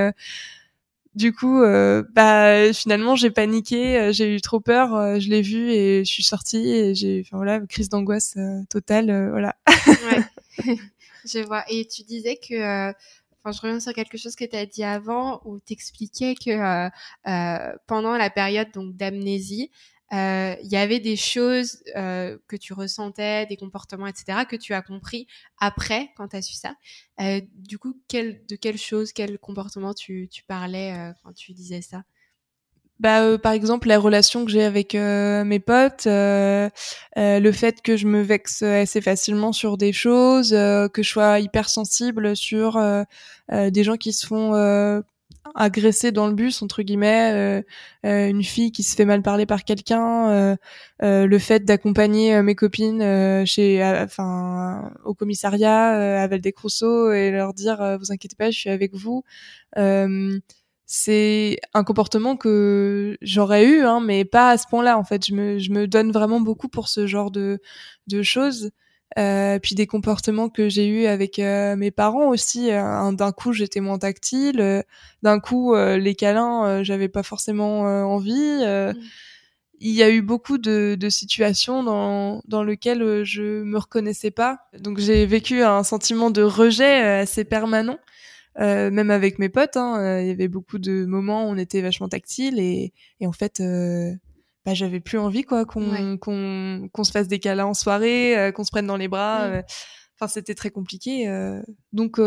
[1.20, 5.42] du coup, euh, bah finalement j'ai paniqué, euh, j'ai eu trop peur, euh, je l'ai
[5.42, 8.38] vu et je suis sortie et j'ai, enfin voilà, crise d'angoisse
[8.70, 9.58] totale, voilà.
[9.68, 10.24] ouais.
[11.26, 11.66] je vois.
[11.70, 12.90] Et tu disais que,
[13.44, 16.90] enfin je reviens sur quelque chose que tu as dit avant où t'expliquais que
[17.86, 19.72] pendant la période donc d'amnésie,
[20.12, 24.82] il y avait des choses euh, que tu ressentais, des comportements, etc., que tu as
[24.82, 25.28] compris
[25.60, 26.74] après, quand tu as su ça.
[27.22, 31.54] Euh, du coup, quel, de quelles choses, quel comportement tu, tu parlais euh, quand tu
[31.54, 32.04] disais ça?
[33.00, 38.08] Bah, euh, par exemple, la relation que j'ai avec mes potes, le fait que je
[38.08, 42.78] me vexe assez facilement sur des choses, que je sois hyper sensible sur
[43.50, 45.04] des gens qui se font
[45.56, 47.62] agressé dans le bus entre guillemets euh,
[48.06, 52.56] euh, une fille qui se fait mal parler par quelqu'un euh, le fait d'accompagner mes
[52.56, 58.70] copines chez enfin au commissariat à Valdecrousseau et leur dire vous inquiétez pas je suis
[58.70, 59.24] avec vous.
[60.92, 65.26] C'est un comportement que j'aurais eu hein, mais pas à ce point-là en fait.
[65.26, 67.60] Je me je me donne vraiment beaucoup pour ce genre de
[68.08, 68.72] de choses
[69.16, 72.72] puis des comportements que j'ai eu avec euh, mes parents aussi.
[72.72, 74.84] Euh, d'un coup, j'étais moins tactile.
[75.24, 78.64] D'un coup, les câlins, j'avais pas forcément envie.
[78.64, 78.94] Mm.
[79.82, 84.60] Il y a eu beaucoup de, de situations dans, dans lesquelles je me reconnaissais pas.
[84.78, 87.98] Donc j'ai vécu un sentiment de rejet assez permanent.
[88.60, 91.82] Euh, même avec mes potes, hein, il y avait beaucoup de moments où on était
[91.82, 92.92] vachement tactile et,
[93.22, 94.12] et en fait, euh,
[94.70, 98.52] bah, j'avais plus envie quoi qu'on qu'on qu'on se fasse des câlins en soirée, euh,
[98.52, 99.46] qu'on se prenne dans les bras.
[99.46, 99.64] Euh.
[100.16, 101.28] Enfin, c'était très compliqué.
[101.28, 101.62] Euh.
[101.92, 102.20] Donc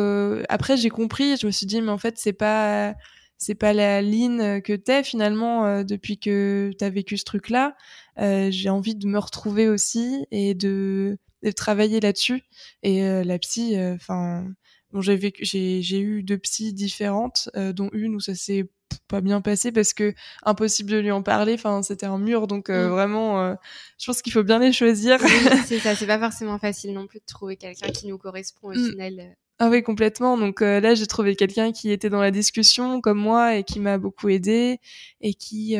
[0.49, 1.37] après, j'ai compris.
[1.37, 2.95] Je me suis dit, mais en fait, c'est pas
[3.39, 7.77] c'est pas la ligne que t'es finalement depuis que t'as vécu ce truc-là.
[8.19, 12.43] j'ai envie de me retrouver aussi et de, de travailler là-dessus.
[12.83, 14.47] Et la psy, enfin,
[14.93, 18.69] bon, j'ai vécu, j'ai j'ai eu deux psys différentes, dont une où ça s'est
[19.09, 21.55] pas bien passé parce que impossible de lui en parler.
[21.55, 22.91] Enfin, c'était un mur, donc euh, mm.
[22.91, 23.55] vraiment, euh,
[23.99, 25.19] je pense qu'il faut bien les choisir.
[25.67, 28.75] c'est ça, c'est pas forcément facile non plus de trouver quelqu'un qui nous correspond au
[28.75, 28.91] mm.
[28.91, 29.37] final.
[29.59, 30.37] Ah oui, complètement.
[30.37, 33.81] Donc euh, là, j'ai trouvé quelqu'un qui était dans la discussion comme moi et qui
[33.81, 34.79] m'a beaucoup aidé
[35.21, 35.77] et qui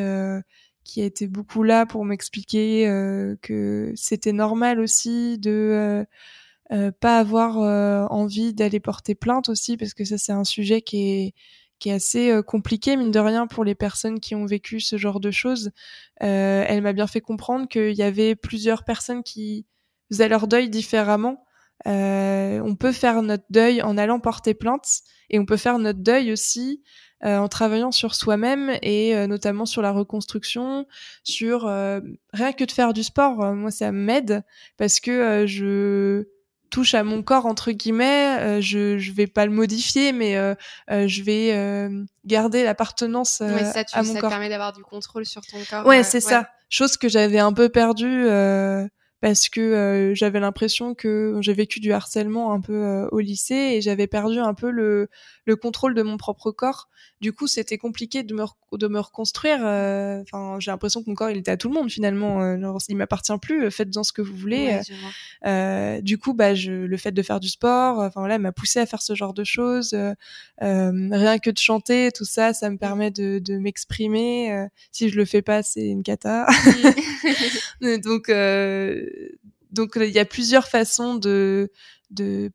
[0.85, 2.85] qui a été beaucoup là pour m'expliquer
[3.41, 6.05] que c'était normal aussi de
[6.99, 7.57] pas avoir
[8.11, 11.33] envie d'aller porter plainte aussi parce que ça c'est un sujet qui est
[11.83, 14.95] qui est assez euh, compliqué mine de rien pour les personnes qui ont vécu ce
[14.97, 15.71] genre de choses.
[16.21, 19.65] Euh, elle m'a bien fait comprendre qu'il y avait plusieurs personnes qui
[20.09, 21.45] faisaient leur deuil différemment.
[21.85, 26.31] on peut faire notre deuil en allant porter plainte et on peut faire notre deuil
[26.31, 26.81] aussi
[27.21, 30.87] en travaillant sur soi-même et notamment sur la reconstruction,
[31.23, 33.53] sur rien que de faire du sport.
[33.53, 34.43] moi, ça m'aide
[34.77, 36.27] parce que je
[36.73, 40.55] touche à mon corps entre guillemets, euh, je je vais pas le modifier, mais euh,
[40.89, 41.93] euh, je vais
[42.25, 44.03] garder l'appartenance à mon ça corps.
[44.03, 45.85] Ça permet d'avoir du contrôle sur ton corps.
[45.85, 46.49] Ouais, c'est ça.
[46.69, 48.25] Chose que j'avais un peu perdue
[49.23, 53.55] parce que euh, j'avais l'impression que j'ai vécu du harcèlement un peu euh, au lycée
[53.55, 55.07] et j'avais perdu un peu le,
[55.45, 56.89] le, contrôle de mon propre corps.
[57.21, 59.59] Du coup, c'était compliqué de me, de me reconstruire.
[59.61, 62.59] Euh, enfin, j'ai l'impression que mon corps, il était à tout le monde finalement.
[62.59, 63.71] Genre, il m'appartient plus.
[63.71, 64.81] Faites-en ce que vous voulez.
[66.01, 68.85] du coup, bah, je, le fait de faire du sport, enfin voilà, m'a poussé à
[68.85, 69.95] faire ce genre de choses.
[70.59, 74.67] rien que de chanter, tout ça, ça me permet de, de m'exprimer.
[74.91, 76.45] si je le fais pas, c'est une cata.
[77.81, 78.29] Donc
[79.71, 81.71] donc il y a plusieurs façons de,
[82.11, 82.51] de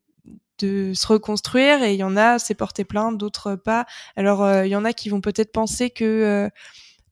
[0.59, 3.87] de se reconstruire et il y en a c'est porter plainte d'autres pas.
[4.17, 6.49] Alors euh, il y en a qui vont peut-être penser que euh,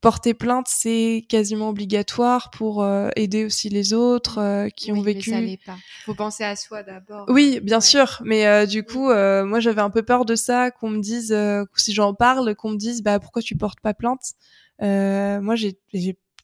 [0.00, 5.36] porter plainte c'est quasiment obligatoire pour euh, aider aussi les autres qui ont vécu mais
[5.36, 5.76] ça l'est pas.
[6.04, 7.26] Faut penser à soi d'abord.
[7.28, 11.00] Oui bien sûr mais du coup moi j'avais un peu peur de ça qu'on me
[11.00, 11.36] dise
[11.76, 14.34] si j'en parle qu'on me dise bah pourquoi tu portes pas plainte?
[14.80, 15.78] Moi j'ai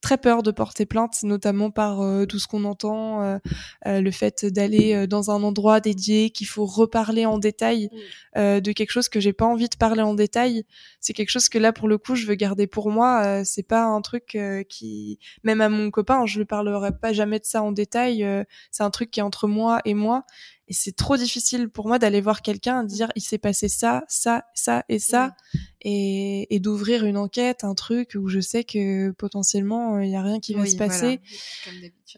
[0.02, 3.38] très peur de porter plainte, notamment par euh, tout ce qu'on entend, euh,
[3.86, 7.88] euh, le fait d'aller dans un endroit dédié, qu'il faut reparler en détail
[8.36, 8.60] mm.
[8.60, 10.64] de quelque chose que j'ai pas envie de parler en détail.
[11.00, 13.44] C'est quelque chose que là, pour le coup, je veux garder pour moi.
[13.44, 14.36] c'est pas un truc
[14.68, 18.26] qui, même à mon copain, je ne parlerai pas jamais de ça en détail.
[18.72, 20.24] c'est un truc qui est entre moi et moi.
[20.72, 24.46] Et c'est trop difficile pour moi d'aller voir quelqu'un dire il s'est passé ça, ça,
[24.54, 25.36] ça et ça,
[25.82, 30.22] et, et d'ouvrir une enquête, un truc où je sais que potentiellement il y a
[30.22, 31.20] rien qui va se passer.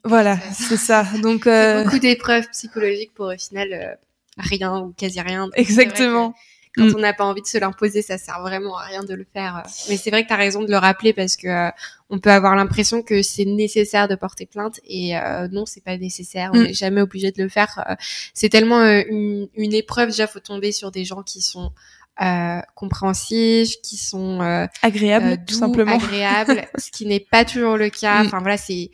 [0.04, 1.04] Voilà, c'est ça.
[1.24, 1.82] Donc euh...
[1.82, 3.92] beaucoup d'épreuves psychologiques pour au final euh,
[4.38, 5.50] rien ou quasi rien.
[5.54, 6.32] Exactement
[6.76, 6.94] quand mm.
[6.96, 9.62] on n'a pas envie de se l'imposer, ça sert vraiment à rien de le faire.
[9.88, 11.70] Mais c'est vrai que tu as raison de le rappeler parce que euh,
[12.10, 15.96] on peut avoir l'impression que c'est nécessaire de porter plainte et euh, non, c'est pas
[15.96, 16.50] nécessaire.
[16.52, 16.62] On mm.
[16.64, 17.84] n'est jamais obligé de le faire.
[17.88, 17.94] Euh,
[18.34, 20.08] c'est tellement euh, une, une, épreuve.
[20.08, 21.72] Déjà, faut tomber sur des gens qui sont
[22.20, 28.22] euh, compréhensifs, qui sont agréables, tout simplement, agréables, ce qui n'est pas toujours le cas.
[28.22, 28.26] Mm.
[28.26, 28.90] Enfin voilà, c'est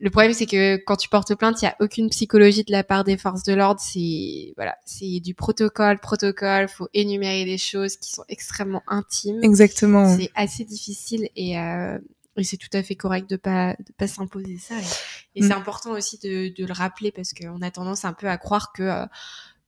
[0.00, 2.82] le problème, c'est que quand tu portes plainte, il y a aucune psychologie de la
[2.82, 3.80] part des forces de l'ordre.
[3.80, 6.68] C'est voilà, c'est du protocole, protocole.
[6.68, 9.40] Faut énumérer des choses qui sont extrêmement intimes.
[9.42, 10.16] Exactement.
[10.16, 11.98] C'est assez difficile et, euh,
[12.38, 14.74] et c'est tout à fait correct de pas de pas s'imposer ça.
[15.34, 15.48] Et, mm.
[15.48, 18.72] c'est important aussi de, de, le rappeler parce qu'on a tendance un peu à croire
[18.72, 19.06] que euh,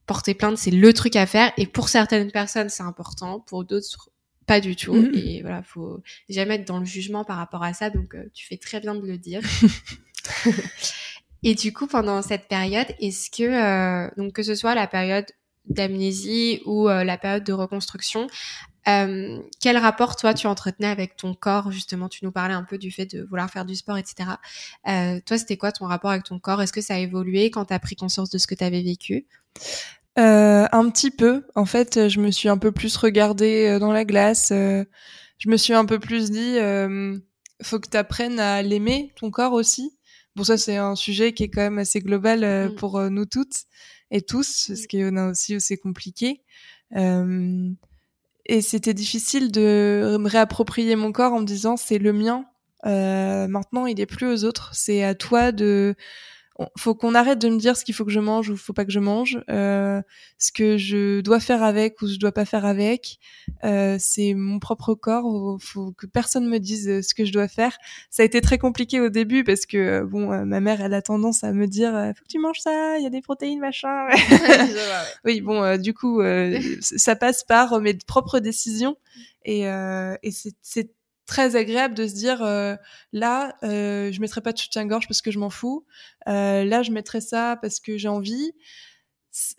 [0.07, 1.53] porter plainte c'est le truc à faire.
[1.59, 3.41] Et pour certaines personnes, c'est important.
[3.41, 4.09] Pour d'autres,
[4.47, 4.95] pas du tout.
[4.95, 5.15] Mm.
[5.15, 7.91] Et voilà, faut jamais être dans le jugement par rapport à ça.
[7.91, 9.43] Donc, euh, tu fais très bien de le dire.
[11.43, 15.27] et du coup, pendant cette période, est-ce que, euh, donc que ce soit la période
[15.67, 18.27] d'amnésie ou euh, la période de reconstruction,
[18.89, 21.71] euh, quel rapport toi tu entretenais avec ton corps?
[21.71, 24.31] Justement Tu nous parlais un peu du fait de vouloir faire du sport, etc.
[24.89, 26.61] Euh, toi, c'était quoi ton rapport avec ton corps?
[26.63, 28.83] Est-ce que ça a évolué quand tu as pris conscience de ce que tu avais
[28.83, 29.27] vécu?
[30.19, 31.45] Euh, Un petit peu.
[31.55, 34.49] En fait, je me suis un peu plus regardée euh, dans la glace.
[34.51, 36.57] je me suis un peu plus dit,
[37.63, 39.97] faut que tu apprennes à l'aimer, ton corps aussi.
[40.35, 42.75] Bon, ça, c'est un sujet qui est quand même assez global euh, mm.
[42.77, 43.65] pour euh, nous toutes
[44.11, 46.43] et tous, parce qu'il y en a aussi où c'est compliqué.
[46.97, 47.71] Euh,
[48.47, 52.45] et c'était difficile de me réapproprier mon corps en me disant c'est le mien.
[52.85, 54.71] maintenant, il est plus aux autres.
[54.75, 55.95] C'est à toi de
[56.77, 58.85] faut qu'on arrête de me dire ce qu'il faut que je mange ou faut pas
[58.85, 60.03] que je mange, euh,
[60.39, 63.19] ce que je dois faire avec ou je dois pas faire avec.
[63.65, 65.57] Euh, c'est mon propre corps.
[65.61, 67.77] Faut que personne me dise euh, ce que je dois faire.
[68.11, 70.95] Ça a été très compliqué au début parce que euh, bon, euh, ma mère elle
[70.95, 73.61] a tendance à me dire faut que tu manges ça, il y a des protéines
[73.61, 74.09] machin.
[75.25, 76.21] oui, bon, du coup,
[76.81, 78.97] ça passe par mes propres décisions
[79.45, 80.31] et, et
[80.63, 80.91] c'est
[81.27, 82.77] très agréable de se dire euh,
[83.13, 85.87] là euh, je mettrai pas de soutien-gorge parce que je m'en fous.
[86.29, 88.53] Euh, là je mettrai ça parce que j'ai envie.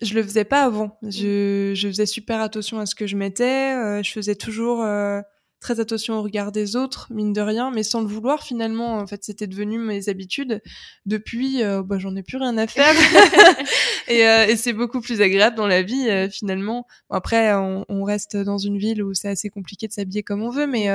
[0.02, 0.99] Je le faisais pas avant.
[1.02, 3.76] Je, je faisais super attention à ce que je mettais.
[3.76, 5.21] Euh, je faisais toujours euh,
[5.63, 8.97] très attention au regard des autres, mine de rien, mais sans le vouloir finalement.
[8.97, 10.62] En fait, c'était devenu mes habitudes.
[11.06, 12.93] Depuis, euh, bah, j'en ai plus rien à faire.
[14.08, 16.86] et, euh, et c'est beaucoup plus agréable dans la vie euh, finalement.
[17.10, 20.43] Bon, après, on, on, reste dans une ville où c'est assez compliqué de s'habiller comme
[20.43, 20.89] on veut, mais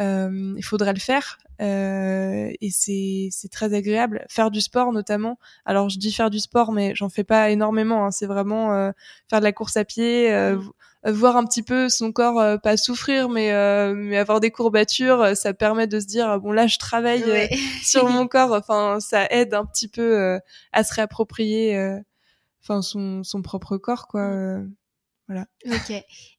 [0.00, 1.38] il faudrait le faire.
[1.60, 4.26] et c'est c'est très agréable.
[4.28, 5.38] Faire du sport notamment.
[5.64, 8.04] Alors je dis faire du sport, mais j'en fais pas énormément.
[8.04, 8.10] Hein.
[8.10, 8.92] C'est vraiment
[9.30, 10.30] faire de la course à pied.
[10.32, 10.60] Mmh
[11.06, 15.20] voir un petit peu son corps euh, pas souffrir mais euh, mais avoir des courbatures
[15.20, 17.24] euh, ça permet de se dire bon là je travaille
[17.82, 20.38] sur mon corps enfin ça aide un petit peu
[20.72, 22.00] à se réapproprier
[22.62, 24.28] enfin son, son propre corps quoi.
[24.28, 24.72] Mmh.
[25.26, 25.46] Voilà.
[25.66, 25.92] Ok.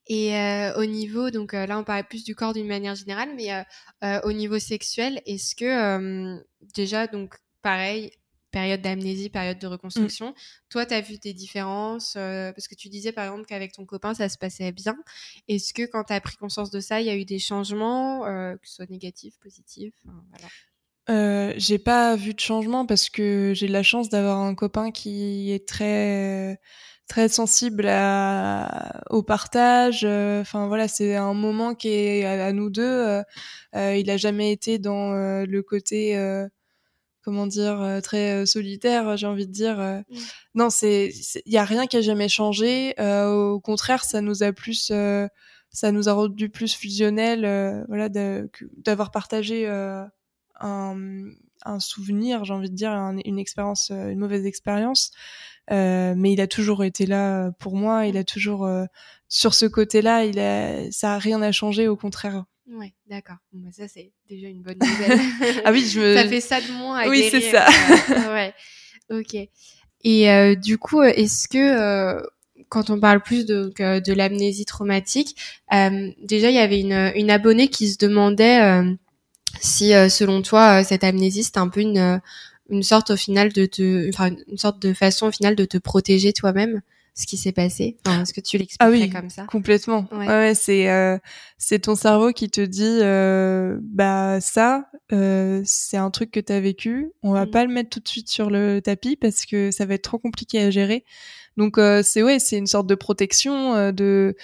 [0.08, 3.30] Et euh, au niveau, donc euh, là on parlait plus du corps d'une manière générale,
[3.36, 6.40] mais euh, au niveau sexuel, est-ce que
[6.76, 8.12] déjà, donc pareil,
[8.56, 10.34] période d'amnésie, période de reconstruction,
[10.70, 14.14] toi tu as vu des différences Parce que tu disais par exemple qu'avec ton copain
[14.14, 14.96] ça se passait bien.
[15.50, 18.22] Est-ce que quand tu as pris conscience de ça, il y a eu des changements,
[18.24, 19.94] que ce soit négatifs, positifs
[21.08, 21.58] voilà.
[21.58, 25.68] j'ai pas vu de changement parce que j'ai la chance d'avoir un copain qui est
[25.68, 26.60] très
[27.08, 27.86] très sensible
[29.10, 30.02] au partage.
[30.04, 32.84] Euh, enfin voilà, c'est un moment qui est à, nous deux.
[32.84, 33.24] Euh,
[33.76, 36.16] euh, il a jamais été dans le côté
[37.26, 40.04] comment dire très solitaire j'ai envie de dire mmh.
[40.54, 41.12] non c'est
[41.46, 44.94] il y a rien qui a jamais changé au contraire ça nous a plus
[45.72, 50.98] ça nous a rendu plus fusionnel voilà d'avoir partagé un,
[51.66, 55.12] un souvenir j'ai envie de dire une expérience une mauvaise expérience
[55.72, 58.06] euh, mais il a toujours été là pour moi.
[58.06, 58.86] Il a toujours euh,
[59.28, 62.46] sur ce côté-là, il a, ça a rien à changer, au contraire.
[62.72, 63.38] Ouais, d'accord.
[63.54, 65.20] Bon, bah, ça c'est déjà une bonne nouvelle.
[65.64, 66.16] ah oui, je me...
[66.16, 67.68] ça fait ça de moins à Oui, c'est ça.
[68.34, 68.54] ouais.
[69.12, 69.36] Ok.
[70.04, 72.24] Et euh, du coup, est-ce que
[72.70, 75.36] quand on parle plus de, de l'amnésie traumatique,
[75.72, 78.84] déjà il y avait une, une abonnée qui se demandait
[79.60, 82.22] si, selon toi, cette amnésie c'était un peu une
[82.70, 85.78] une sorte au final de te, enfin une sorte de façon au final de te
[85.78, 86.82] protéger toi-même?
[87.16, 90.06] Ce qui s'est passé Est-ce que tu l'expliquerais ah oui, comme ça Complètement.
[90.12, 91.18] Ouais, ouais c'est euh,
[91.58, 96.52] c'est ton cerveau qui te dit euh, bah ça euh, c'est un truc que tu
[96.52, 97.52] as vécu, on va mmh.
[97.52, 100.20] pas le mettre tout de suite sur le tapis parce que ça va être trop
[100.20, 101.06] compliqué à gérer.
[101.58, 104.36] Donc euh, c'est ouais, c'est une sorte de protection euh, de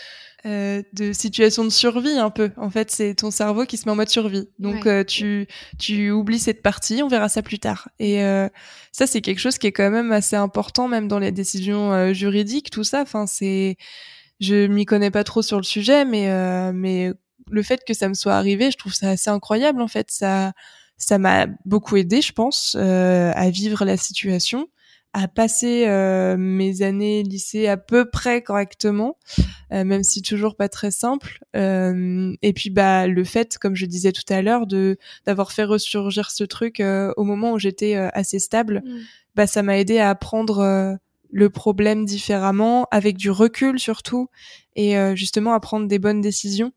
[0.47, 2.50] euh, de situation de survie un peu.
[2.58, 4.50] En fait, c'est ton cerveau qui se met en mode survie.
[4.58, 5.47] Donc euh, tu
[5.78, 7.89] tu oublies cette partie, on verra ça plus tard.
[8.00, 8.50] Et euh,
[8.91, 12.71] ça c'est quelque chose qui est quand même assez important même dans les décisions juridiques,
[12.71, 13.02] tout ça.
[13.04, 13.78] Enfin c'est
[14.39, 16.28] je m'y connais pas trop sur le sujet, mais
[16.74, 17.12] mais
[17.52, 20.10] le fait que ça me soit arrivé, je trouve ça assez incroyable en fait.
[20.10, 20.54] Ça
[20.97, 24.67] ça m'a beaucoup aidé, je pense, à vivre la situation
[25.13, 29.17] à passer euh, mes années lycée à peu près correctement,
[29.74, 31.43] euh, même si toujours pas très simple.
[31.56, 35.63] Euh, et puis bah le fait, comme je disais tout à l'heure, de d'avoir fait
[35.63, 39.00] ressurgir ce truc au moment où j'étais assez stable, mm.
[39.36, 40.97] bah ça m'a aidé à apprendre
[41.34, 44.30] le problème différemment, avec du recul surtout,
[44.76, 46.71] et justement à prendre des bonnes décisions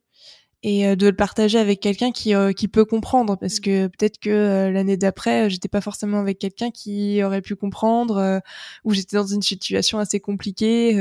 [0.64, 4.18] et euh, de le partager avec quelqu'un qui euh, qui peut comprendre parce que peut-être
[4.18, 8.40] que euh, l'année d'après j'étais pas forcément avec quelqu'un qui aurait pu comprendre
[8.84, 10.98] où j'étais dans une situation assez compliquée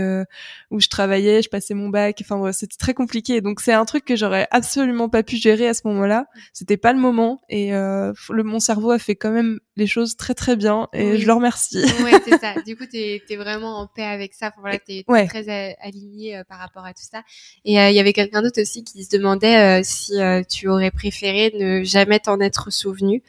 [0.69, 3.39] où je travaillais je passais mon bac enfin c'était très compliqué.
[3.39, 6.25] Donc c'est un truc que j'aurais absolument pas pu gérer à ce moment-là.
[6.51, 10.33] C'était pas le moment et le mon cerveau a fait quand même les choses très
[10.33, 11.83] très bien et je le remercie.
[12.03, 12.55] Ouais c'est ça.
[12.65, 14.51] Du coup t'es es vraiment en paix avec ça.
[14.59, 17.23] Voilà t'es es très aligné par rapport à tout ça.
[17.65, 20.91] Et il y avait quelqu'un d'autre aussi qui se demandait euh, si euh, tu aurais
[20.91, 23.23] préféré ne jamais t'en être souvenu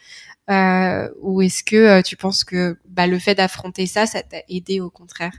[0.51, 4.81] euh, ou est-ce que tu penses que bah, le fait d'affronter ça, ça t'a aidé
[4.81, 5.33] au contraire?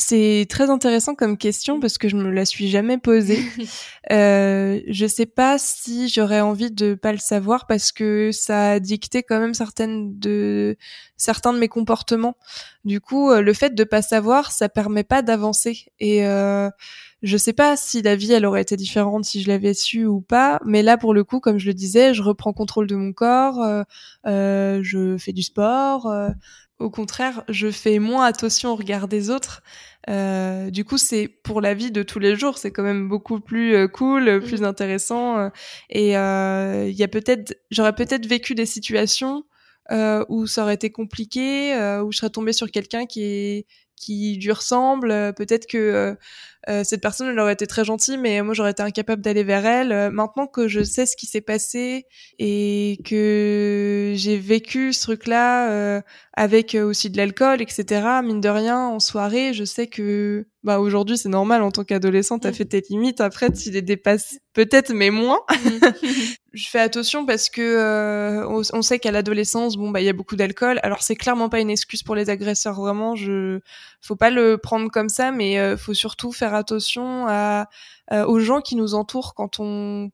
[0.00, 3.42] C'est très intéressant comme question parce que je me la suis jamais posée.
[4.12, 8.78] euh, je sais pas si j'aurais envie de pas le savoir parce que ça a
[8.78, 10.76] dicté quand même certaines de
[11.16, 12.36] certains de mes comportements.
[12.84, 16.70] Du coup, le fait de pas savoir, ça permet pas d'avancer et euh,
[17.22, 20.20] je sais pas si la vie elle aurait été différente si je l'avais su ou
[20.20, 23.12] pas, mais là pour le coup, comme je le disais, je reprends contrôle de mon
[23.12, 23.82] corps, euh,
[24.26, 26.08] euh, je fais du sport.
[26.80, 29.62] Euh, au contraire, je fais moins attention au regard des autres.
[30.08, 33.40] Euh, du coup, c'est pour la vie de tous les jours, c'est quand même beaucoup
[33.40, 34.64] plus cool, plus mmh.
[34.64, 35.50] intéressant.
[35.90, 39.44] et il y a peut-être, j'aurais peut-être vécu des situations
[40.28, 44.52] où ça aurait été compliqué, où je serais tombée sur quelqu'un qui est qui lui
[44.52, 45.34] ressemble.
[45.34, 46.16] Peut-être que
[46.68, 49.64] euh, cette personne elle aurait été très gentille, mais moi j'aurais été incapable d'aller vers
[49.64, 49.92] elle.
[49.92, 52.06] Euh, maintenant que je sais ce qui s'est passé
[52.38, 56.00] et que j'ai vécu ce truc-là euh,
[56.34, 58.02] avec aussi de l'alcool, etc.
[58.24, 62.40] Mine de rien, en soirée, je sais que bah aujourd'hui c'est normal en tant qu'adolescent,
[62.40, 62.54] t'as mm.
[62.54, 63.20] fait tes limites.
[63.20, 65.40] Après, tu les dépasses peut-être, mais moins.
[65.50, 65.78] Mm.
[66.52, 70.36] je fais attention parce que on, sait qu'à l'adolescence, bon bah il y a beaucoup
[70.36, 70.80] d'alcool.
[70.82, 73.14] Alors c'est clairement pas une excuse pour les agresseurs, vraiment.
[73.14, 73.60] Je
[74.00, 77.68] faut pas le prendre comme ça, mais faut surtout faire attention à,
[78.10, 80.10] aux gens qui nous entourent quand on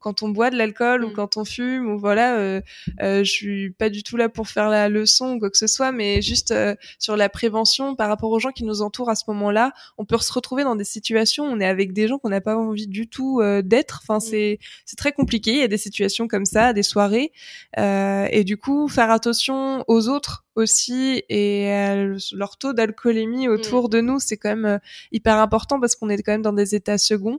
[0.00, 1.12] quand on boit de l'alcool ou Mm.
[1.14, 2.60] quand on fume ou voilà euh,
[3.02, 5.66] euh, je suis pas du tout là pour faire la leçon ou quoi que ce
[5.66, 9.14] soit mais juste euh, sur la prévention par rapport aux gens qui nous entourent à
[9.14, 12.18] ce moment-là on peut se retrouver dans des situations où on est avec des gens
[12.18, 14.00] qu'on n'a pas envie du tout euh, d'être.
[14.02, 17.32] Enfin c'est c'est très compliqué il y a des situations comme ça des soirées
[17.78, 21.94] euh, et du coup faire attention aux autres aussi et à
[22.32, 24.78] leur taux d'alcoolémie autour de nous c'est quand même euh,
[25.12, 27.38] hyper important parce qu'on est quand même dans des états seconds.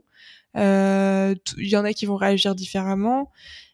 [0.54, 3.30] il y en a qui vont réagir différemment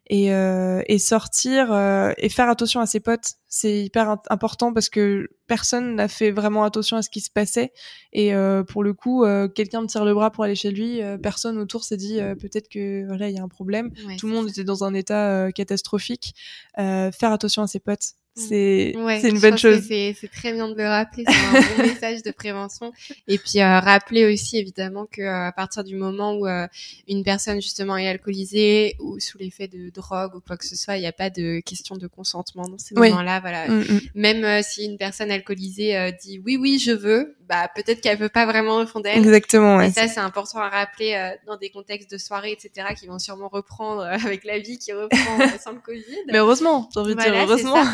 [0.08, 4.88] et, euh, et sortir euh, et faire attention à ses potes c'est hyper important parce
[4.88, 7.72] que personne n'a fait vraiment attention à ce qui se passait
[8.12, 11.00] et euh, pour le coup euh, quelqu'un me tire le bras pour aller chez lui
[11.02, 14.16] euh, personne autour s'est dit euh, peut-être que voilà il y a un problème Ouais,
[14.16, 14.50] tout le monde ça.
[14.52, 16.34] était dans un état euh, catastrophique
[16.78, 18.42] euh, faire attention à ses potes Mm.
[18.50, 21.52] c'est Ouais, c'est une bonne chose C'est c'est très bien de le rappeler, c'est un
[21.52, 22.92] bon message de prévention.
[23.28, 26.66] Et puis euh, rappeler aussi évidemment que euh, à partir du moment où euh,
[27.08, 30.98] une personne justement est alcoolisée ou sous l'effet de drogue ou quoi que ce soit,
[30.98, 33.08] il n'y a pas de question de consentement dans ces Oui.
[33.08, 33.40] moments-là.
[33.48, 33.68] Voilà.
[33.68, 34.00] Mm, mm.
[34.16, 38.18] Même euh, si une personne alcoolisée euh, dit oui oui je veux, bah peut-être qu'elle
[38.18, 39.18] veut pas vraiment au fond d'elle.
[39.18, 39.88] exactement ouais.
[39.88, 43.20] Et ça, c'est important à rappeler euh, dans des contextes de soirée, etc., qui vont
[43.20, 46.02] sûrement reprendre avec la vie qui reprend sans le Covid.
[46.32, 47.84] mais heureusement j'ai envie de dire Voilà, heureusement.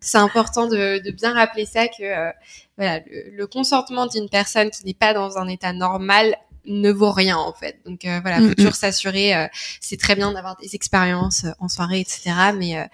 [0.00, 2.30] C'est important de, de bien rappeler ça que euh,
[2.78, 6.34] voilà, le, le consentement d'une personne qui n'est pas dans un état normal
[6.64, 7.80] ne vaut rien en fait.
[7.84, 9.34] Donc euh, voilà, faut Mm, toujours s'assurer.
[9.34, 9.46] euh,
[9.80, 12.30] c'est très bien d'avoir des expériences en soirée, etc.
[12.56, 12.88] Mais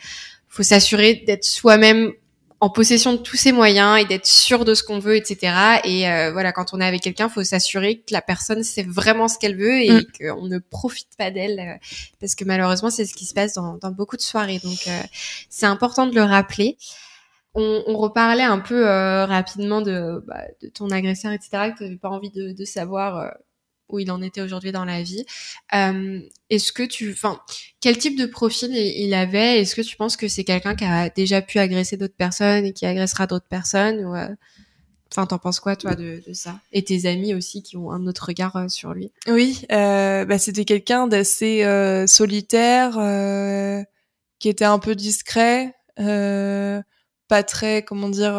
[0.59, 2.13] faut s'assurer d'être soi-même
[2.59, 5.79] en possession de tous ses moyens et d'être sûr de ce qu'on veut, etc.
[5.85, 9.29] Et euh, voilà, quand on est avec quelqu'un, faut s'assurer que la personne sait vraiment
[9.29, 10.05] ce qu'elle veut et Mm.
[10.19, 11.87] qu'on ne profite pas d'elle, euh,
[12.21, 14.59] parce que malheureusement, c'est ce qui se passe dans, dans beaucoup de soirées.
[14.65, 15.01] Donc, euh,
[15.49, 16.77] c'est important de le rappeler.
[17.55, 21.85] On, on reparlait un peu euh, rapidement de, bah, de ton agresseur, etc., que tu
[21.85, 23.29] n'avais pas envie de, de savoir euh,
[23.89, 25.25] où il en était aujourd'hui dans la vie.
[25.75, 26.21] Euh,
[26.51, 27.41] Est-ce que tu, enfin,
[27.81, 29.61] quel type de profil il, avait?
[29.61, 32.73] Est-ce que tu penses que c'est quelqu'un qui a déjà pu agresser d'autres personnes et
[32.73, 34.29] qui agressera d'autres personnes ou, euh,
[35.11, 36.61] Enfin, t'en penses quoi, toi, de, de ça?
[36.71, 39.11] Et tes amis aussi qui ont un autre regard euh, sur lui?
[39.27, 43.83] Oui, euh, bah, c'était quelqu'un d'assez euh, solitaire, euh,
[44.39, 46.83] qui était un peu discret, euh,
[47.27, 48.35] pas très, comment dire,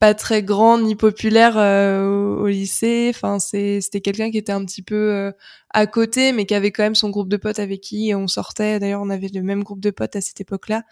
[0.00, 3.12] pas très grand ni populaire euh, au, lycée.
[3.14, 5.30] Enfin, c'était quelqu'un qui était un petit peu euh,
[5.68, 8.80] à côté, mais qui avait quand même son groupe de potes avec qui on sortait.
[8.80, 10.84] D'ailleurs, on avait le même groupe de potes à cette époque-là.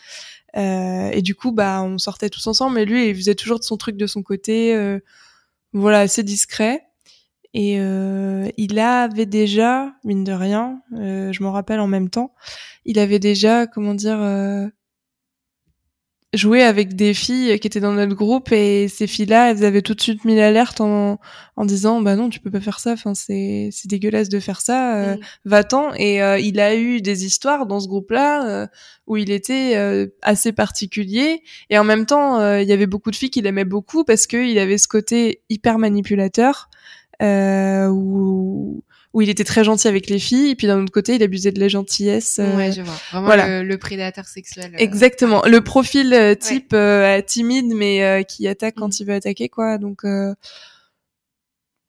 [0.59, 2.75] Euh, et du coup, bah, on sortait tous ensemble.
[2.77, 4.75] Mais lui, il faisait toujours de son truc de son côté.
[4.77, 5.01] euh,
[5.73, 6.85] voilà, assez discret.
[7.55, 12.35] Et il avait déjà, mine de rien, je m'en rappelle en même temps,
[12.85, 14.19] il avait déjà, comment dire,
[16.35, 19.95] joué avec des filles qui étaient dans notre groupe et ces filles-là, elles avaient tout
[19.95, 21.19] de suite mis l'alerte en,
[21.57, 24.61] en disant, bah non, tu peux pas faire ça, enfin c'est c'est dégueulasse de faire
[24.61, 25.21] ça, euh, Mm.
[25.47, 25.95] va-t'en.
[25.95, 28.67] Et euh, il a eu des histoires dans ce groupe-là euh,
[29.07, 29.75] où il était
[30.23, 34.05] assez particulier et en même temps, il y avait beaucoup de filles qu'il aimait beaucoup
[34.05, 36.69] parce qu'il avait ce côté hyper manipulateur
[37.23, 38.83] euh, où,
[39.15, 41.51] où il était très gentil avec les filles, et puis d'un autre côté, il abusait
[41.53, 42.39] de la gentillesse.
[42.41, 42.95] euh, Ouais, je vois.
[43.11, 43.63] Vraiment voilà.
[43.63, 44.73] le, le prédateur sexuel.
[44.75, 49.49] euh, Exactement, le profil euh, type euh, timide mais qui attaque quand il veut attaquer,
[49.49, 49.79] quoi.
[49.79, 50.35] Donc euh,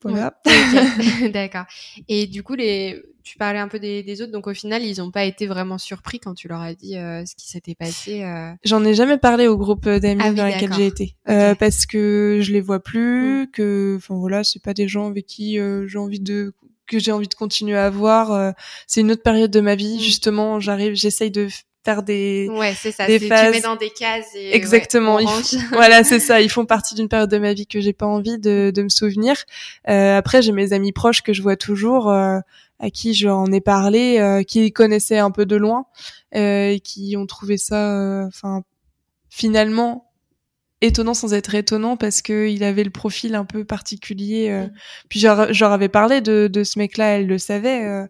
[0.02, 0.40] voilà.
[1.34, 1.66] D'accord.
[2.08, 5.00] Et du coup, les, tu parlais un peu des, des autres, donc au final, ils
[5.00, 8.24] n'ont pas été vraiment surpris quand tu leur as dit ce qui s'était passé.
[8.64, 11.34] J'en ai jamais parlé au groupe d'amis Ah oui, dans lequel j'ai été, Ok.
[11.34, 15.26] euh, parce que je les vois plus, que, enfin voilà, c'est pas des gens avec
[15.26, 16.54] qui j'ai envie de
[16.90, 18.32] que j'ai envie de continuer à voir.
[18.34, 18.52] euh,
[18.88, 20.00] c'est une autre période de ma vie, Mm.
[20.02, 20.60] justement.
[20.60, 21.48] J'arrive, j'essaye de
[21.86, 23.08] faire des Ouais, c'est ça.
[23.08, 24.36] des phases- Tu mets dans des cases.
[24.36, 25.16] Et, Exactement.
[25.16, 25.24] ouais,
[25.54, 26.42] ils voilà, c'est ça.
[26.42, 28.90] Ils font partie d'une période de ma vie que j'ai pas envie de, de me
[28.90, 29.36] souvenir.
[29.88, 32.40] Euh, après, j'ai mes amis proches que je vois toujours, euh,
[32.82, 35.86] à qui j'en ai parlé, euh, qui connaissaient un peu de loin,
[36.36, 38.64] euh, et qui ont trouvé ça, euh, enfin,
[39.30, 40.09] finalement
[40.82, 44.50] étonnant sans être étonnant parce que il avait le profil un peu particulier.
[44.50, 44.68] euh.
[45.10, 47.86] Puis j'en avais parlé de, de ce mec-là, elle le savait.
[47.86, 48.08] euh,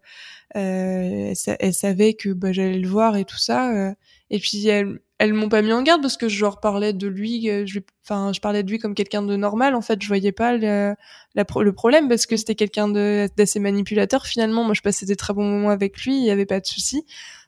[0.58, 3.72] euh, elle, sa- elle savait que bah, j'allais le voir et tout ça.
[3.74, 3.94] euh.
[4.32, 7.08] et puis elles, elles m'ont pas mis en garde parce que je leur parlais de
[7.08, 7.50] lui.
[7.50, 9.76] euh, je, enfin, je parlais de lui comme quelqu'un de normal.
[9.76, 10.96] En fait, je voyais pas le,
[11.36, 14.26] la le problème parce que c'était quelqu'un d'assez manipulateur.
[14.26, 16.18] Finalement, moi, je passais des très bons moments avec lui.
[16.18, 17.06] Il y avait pas de souci.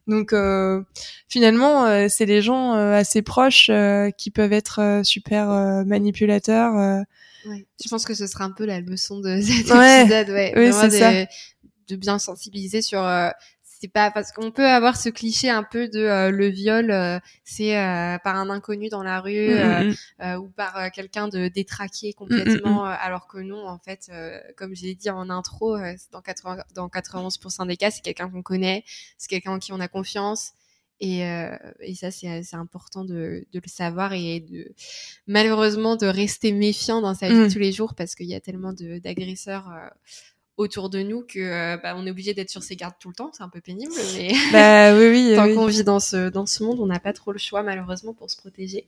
[0.07, 0.81] Donc euh,
[1.29, 5.83] finalement, euh, c'est les gens euh, assez proches euh, qui peuvent être euh, super euh,
[5.85, 6.75] manipulateurs.
[6.77, 6.99] euh.
[7.47, 7.65] Ouais.
[7.83, 10.01] Je pense que ce sera un peu la leçon de cet Ouais.
[10.03, 10.53] épisode, ouais.
[10.55, 11.11] Oui, c'est ça.
[11.11, 11.27] de,
[11.89, 13.29] de bien sensibiliser sur euh,
[13.81, 17.19] c'est pas parce qu'on peut avoir ce cliché un peu de euh, le viol euh,
[17.43, 20.35] c'est euh, par un inconnu dans la rue mm, mm, mm.
[20.37, 24.11] ou par quelqu'un de détraqué complètement alors que non en fait
[24.55, 25.77] comme j'ai dit en intro
[26.11, 28.83] dans 80 dans 91% des cas c'est quelqu'un qu'on connaît
[29.17, 30.51] c'est quelqu'un en qui on a confiance
[30.99, 31.21] et,
[31.79, 34.71] et ça c'est important de, de, le savoir et de
[35.25, 38.73] malheureusement de rester méfiant dans sa vie tous les jours parce qu'il y a tellement
[38.73, 39.71] d'agresseurs
[40.61, 43.15] autour de nous que euh, bah, on est obligé d'être sur ses gardes tout le
[43.15, 43.31] temps.
[43.33, 46.63] C'est un peu pénible, mais bah, oui, oui, tant qu'on vit dans ce dans ce
[46.63, 48.87] monde, on n'a pas trop le choix malheureusement pour se protéger.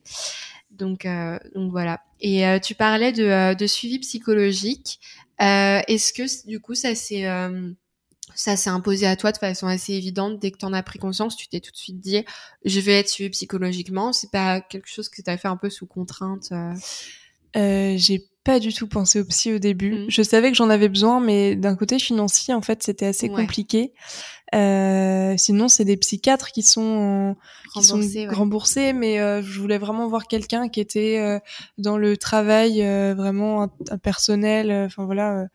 [0.72, 2.02] Donc euh, donc voilà.
[2.22, 5.00] Et euh, tu parlais de, de suivi psychologique.
[5.40, 7.26] Est-ce que du coup ça s'est
[8.36, 10.98] ça s'est imposé à toi de façon assez évidente dès que tu en as pris
[10.98, 12.24] conscience, tu t'es tout de suite dit
[12.66, 14.14] je vais être suivi psychologiquement.
[14.14, 16.54] C'est pas quelque chose que tu as fait un peu sous contrainte.
[17.56, 19.94] J'ai pas du tout pensé au psy au début.
[19.94, 20.06] Mmh.
[20.10, 23.94] Je savais que j'en avais besoin, mais d'un côté financier, en fait, c'était assez compliqué.
[24.54, 27.36] Euh, sinon, c'est des psychiatres qui sont,
[27.74, 28.00] qui sont
[28.30, 31.40] remboursés, mais euh, je voulais vraiment voir quelqu'un qui était euh,
[31.78, 34.72] dans le travail euh, vraiment un, personnel.
[34.86, 35.48] Enfin voilà.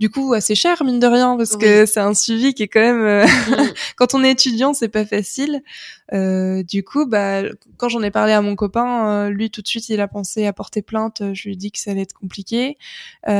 [0.00, 2.80] Du coup, assez cher mine de rien parce que c'est un suivi qui est quand
[2.80, 3.24] même.
[3.24, 3.72] Mmh.
[3.96, 5.62] quand on est étudiant, c'est pas facile.
[6.12, 7.42] du coup, bah
[7.76, 10.52] quand j'en ai parlé à mon copain, lui tout de suite, il a pensé à
[10.52, 11.22] porter plainte.
[11.34, 12.78] Je lui ai dit que ça allait être compliqué.
[13.26, 13.30] il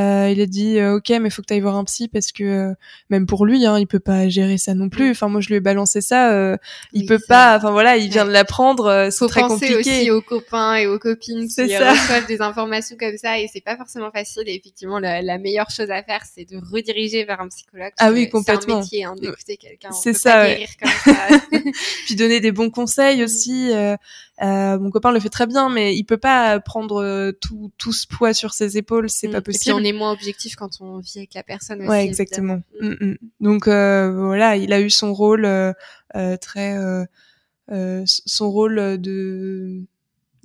[0.41, 2.75] a dit ok, mais faut que tu ailles voir un psy parce que
[3.09, 5.06] même pour lui, hein, il peut pas gérer ça non plus.
[5.11, 6.33] Enfin, moi, je lui ai balancé ça.
[6.33, 6.57] Euh,
[6.93, 7.57] il peut pas.
[7.57, 8.87] Enfin voilà, il vient de l'apprendre.
[8.87, 9.77] Euh, c'est très compliqué.
[9.77, 13.77] aussi aux copains et aux copines qui reçoivent des informations comme ça, et c'est pas
[13.77, 14.45] forcément facile.
[14.47, 17.93] Et effectivement, la, meilleure chose à faire, c'est de rediriger vers un psychologue.
[17.99, 18.67] Ah oui, complètement.
[18.67, 19.93] C'est un métier hein, d'écouter quelqu'un.
[19.93, 20.33] C'est ça.
[20.33, 20.67] Pas ouais.
[20.81, 21.41] comme ça.
[22.07, 23.71] Puis donner des bons conseils aussi.
[23.73, 23.97] Euh,
[24.43, 27.93] euh, mon copain le fait très bien, mais il peut pas prendre euh, tout, tout
[27.93, 29.75] ce poids sur ses épaules, c'est pas possible.
[29.75, 29.79] Mm.
[29.79, 31.81] Et puis on est moins objectif quand on vit avec la personne.
[31.81, 32.61] Aussi, ouais, exactement.
[32.81, 33.17] Mm, mm.
[33.41, 35.73] Donc euh, voilà, il a eu son rôle euh,
[36.17, 36.77] euh très,
[38.07, 39.87] son rôle de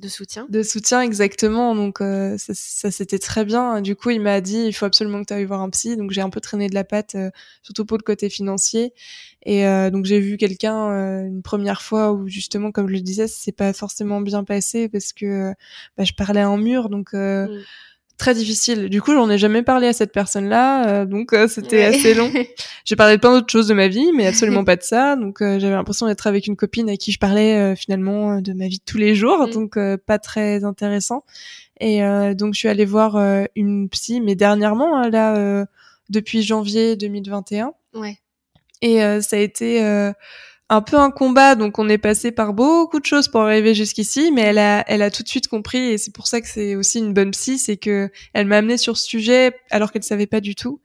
[0.01, 0.47] de soutien.
[0.49, 1.75] De soutien, exactement.
[1.75, 3.81] Donc euh, ça, ça c'était très bien.
[3.81, 5.95] Du coup, il m'a dit, il faut absolument que tu ailles voir un psy.
[5.95, 7.29] Donc j'ai un peu traîné de la patte, euh,
[7.61, 8.93] surtout pour le côté financier.
[9.43, 10.89] Et euh, donc j'ai vu quelqu'un
[11.25, 15.13] une première fois où justement, comme je le disais, c'est pas forcément bien passé parce
[15.13, 15.53] que
[15.97, 16.89] bah, je parlais en mur.
[16.89, 17.47] Donc mm
[18.21, 18.87] très difficile.
[18.87, 22.31] Du coup, j'en ai jamais parlé à cette personne-là, euh, donc euh, c'était assez long.
[22.85, 25.15] J'ai parlé de plein d'autres choses de ma vie, mais absolument pas de ça.
[25.15, 28.67] Donc euh, j'avais l'impression d'être avec une copine à qui je parlais finalement de ma
[28.67, 29.49] vie de tous les jours, mm.
[29.51, 31.23] donc pas très intéressant.
[31.79, 32.01] Et
[32.35, 33.17] donc je suis allée voir
[33.55, 35.65] une psy, mais dernièrement, hein, là,
[36.09, 37.73] depuis janvier 2021.
[37.95, 38.19] Ouais.
[38.83, 39.81] Et ça a été
[40.71, 44.31] un peu un combat, donc on est passé par beaucoup de choses pour arriver jusqu'ici,
[44.31, 46.77] mais elle a, elle a tout de suite compris, et c'est pour ça que c'est
[46.77, 50.27] aussi une bonne psy, c'est que elle m'a amené sur ce sujet alors qu'elle savait
[50.27, 50.79] pas du tout.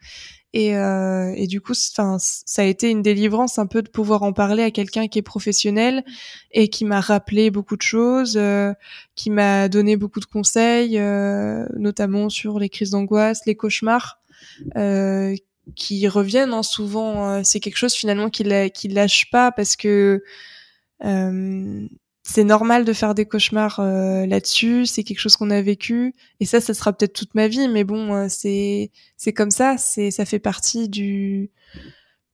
[0.52, 4.24] Et, euh, et du coup, enfin, ça a été une délivrance un peu de pouvoir
[4.24, 6.02] en parler à quelqu'un qui est professionnel
[6.50, 8.72] et qui m'a rappelé beaucoup de choses, euh,
[9.14, 14.18] qui m'a donné beaucoup de conseils, euh, notamment sur les crises d'angoisse, les cauchemars,
[14.76, 15.34] euh,
[15.74, 17.30] qui reviennent hein, souvent.
[17.30, 20.22] Euh, c'est quelque chose finalement qui, qui lâche pas parce que
[21.04, 21.86] euh,
[22.22, 24.86] c'est normal de faire des cauchemars euh, là-dessus.
[24.86, 27.68] C'est quelque chose qu'on a vécu et ça, ça sera peut-être toute ma vie.
[27.68, 29.76] Mais bon, c'est c'est comme ça.
[29.78, 31.50] C'est ça fait partie du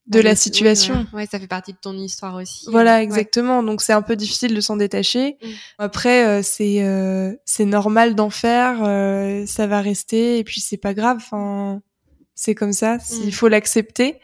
[0.09, 1.07] de la situation.
[1.13, 1.27] ouais.
[1.27, 2.67] ça fait partie de ton histoire aussi.
[2.69, 3.63] Voilà, exactement.
[3.63, 5.39] Donc c'est un peu difficile de s'en détacher.
[5.43, 5.49] Mm.
[5.79, 8.79] Après, c'est c'est normal d'en faire.
[9.47, 11.17] ça va rester et puis c'est pas grave.
[11.19, 11.83] Enfin
[12.43, 13.31] c'est comme ça, il mm.
[13.31, 14.17] faut l'accepter.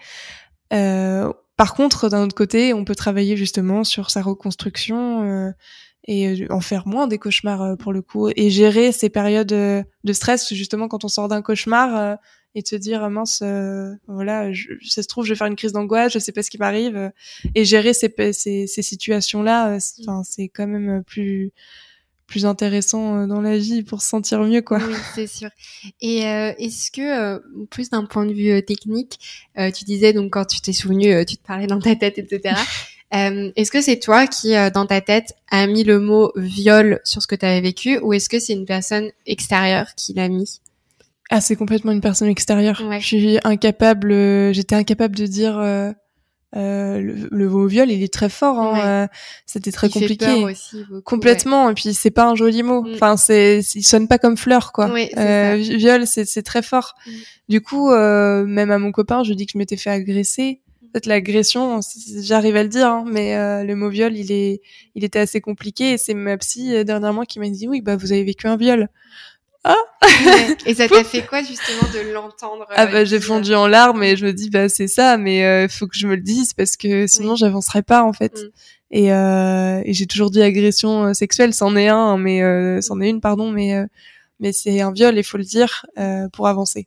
[0.73, 5.53] Euh, par contre, d'un autre côté, on peut travailler justement sur sa reconstruction euh,
[6.09, 10.13] et en faire moins des cauchemars euh, pour le coup et gérer ces périodes de
[10.13, 12.19] stress justement quand on sort d'un cauchemar
[12.57, 13.43] et te dire mince
[14.09, 14.51] voilà
[14.83, 17.13] ça se trouve je vais faire une crise d'angoisse je sais pas ce qui m'arrive
[17.55, 20.23] et gérer ces, ces, ces situations là mm.
[20.25, 21.53] c'est quand même plus
[22.29, 24.79] plus intéressant euh, dans la vie pour se sentir mieux quoi.
[24.79, 25.49] Oui, c'est sûr.
[26.01, 27.39] Et euh, est-ce que euh,
[27.71, 29.19] plus d'un point de vue technique,
[29.57, 32.55] tu disais donc quand tu t'es souvenu, tu te parlais dans ta tête, etc.
[33.11, 37.27] est-ce que c'est toi qui, dans ta tête, a mis le mot viol sur ce
[37.27, 40.61] que tu avais vécu ou est-ce que c'est une personne extérieure qui l'a mis?
[41.31, 42.81] Ah, c'est complètement une personne extérieure.
[43.01, 45.95] Je suis incapable, j'étais incapable de dire
[46.57, 48.59] euh, le, le, mot viol, il est très fort.
[48.59, 49.07] Hein, euh,
[49.45, 50.25] C'était très compliqué.
[50.25, 51.69] Fait peur aussi, Complètement.
[51.71, 52.83] Et puis c'est pas un joli mot.
[52.83, 52.95] Mm.
[52.95, 54.89] Enfin, c'est, il sonne pas comme fleur, quoi.
[55.19, 56.95] euh, viol, c'est très fort.
[57.07, 57.11] Mm.
[57.49, 60.61] Du coup, euh, même à mon copain, je dis que je m'étais fait agresser.
[60.91, 61.81] Peut-être l'agression,
[62.23, 64.63] j'arrive à le dire, hein, mais euh, le mot viol, il est,
[64.95, 65.93] il était assez compliqué.
[65.93, 68.89] Et c'est ma psy dernièrement qui m'a dit oui, bah vous avez vécu un viol.
[69.65, 69.77] Ah
[70.67, 74.17] Et ça t'a fait quoi justement de l'entendre Ah bah j'ai fondu en larmes et
[74.17, 76.77] je me dis bah c'est ça, mais il faut que je me le dise parce
[76.77, 78.35] que sinon j'avancerai pas en fait.
[78.35, 78.51] Mm.
[78.91, 83.11] Et, euh, et j'ai toujours dit agression sexuelle, c'en est un, mais euh, c'en est
[83.11, 83.75] une pardon, mais
[84.41, 86.87] mais c'est un viol, il faut le dire, euh, pour avancer.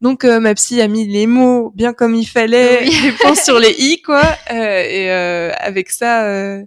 [0.00, 3.58] Donc euh, ma psy a mis les mots bien comme il fallait, les points sur
[3.58, 6.62] les i quoi, euh, et euh, avec ça, euh,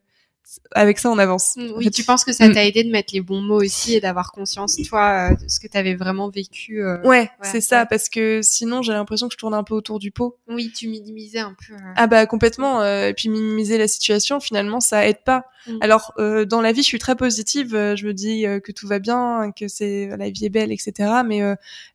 [0.73, 1.55] avec ça on avance.
[1.55, 2.53] Mm, oui, tu penses que ça mm.
[2.53, 5.67] t'a aidé de mettre les bons mots aussi et d'avoir conscience toi de ce que
[5.67, 6.83] tu avais vraiment vécu.
[7.03, 10.11] ouais, c'est ça, parce que sinon j'ai l'impression que je tourne un peu autour du
[10.11, 10.37] pot.
[10.47, 11.73] Oui, tu minimisais un peu.
[11.95, 15.45] Ah bah complètement, et puis minimiser la situation finalement ça aide pas.
[15.67, 15.77] Mm.
[15.81, 17.75] Alors euh, dans la vie, je suis très positive.
[17.75, 20.71] Euh, je me dis euh, que tout va bien, que c'est la vie est belle,
[20.71, 21.21] etc.
[21.25, 21.41] Mais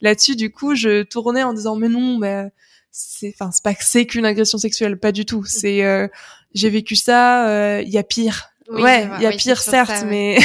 [0.00, 2.46] là-dessus, du coup, je tournais en disant mais non, bah,
[2.90, 5.44] c'est, enfin, c'est pas que c'est qu'une agression sexuelle, pas du tout.
[5.44, 6.08] C'est,
[6.56, 7.80] j'ai vécu ça.
[7.82, 8.50] Il y a pire.
[8.68, 10.38] ouais, il y a pire certes, mais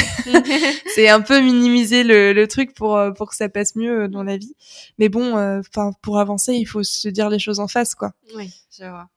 [0.94, 4.36] c'est un peu minimiser le, le, truc pour pour que ça passe mieux dans la
[4.36, 4.54] vie.
[4.98, 8.12] Mais bon, enfin, pour avancer, il faut se dire les choses en face, quoi.
[8.36, 9.08] Oui, je vois.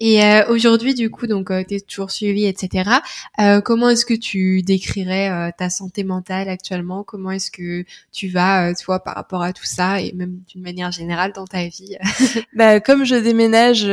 [0.00, 2.90] Et euh, aujourd'hui, du coup, donc euh, tu es toujours suivi, etc.
[3.38, 7.04] Euh, comment est-ce que tu décrirais euh, ta santé mentale actuellement?
[7.04, 10.90] Comment est-ce que tu vas, toi, par rapport à tout ça, et même d'une manière
[10.90, 11.96] générale dans ta vie?
[12.54, 13.84] Bah, comme je déménage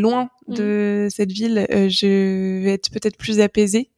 [0.00, 1.10] loin de mmh.
[1.10, 3.90] cette ville, je vais être peut-être plus apaisée.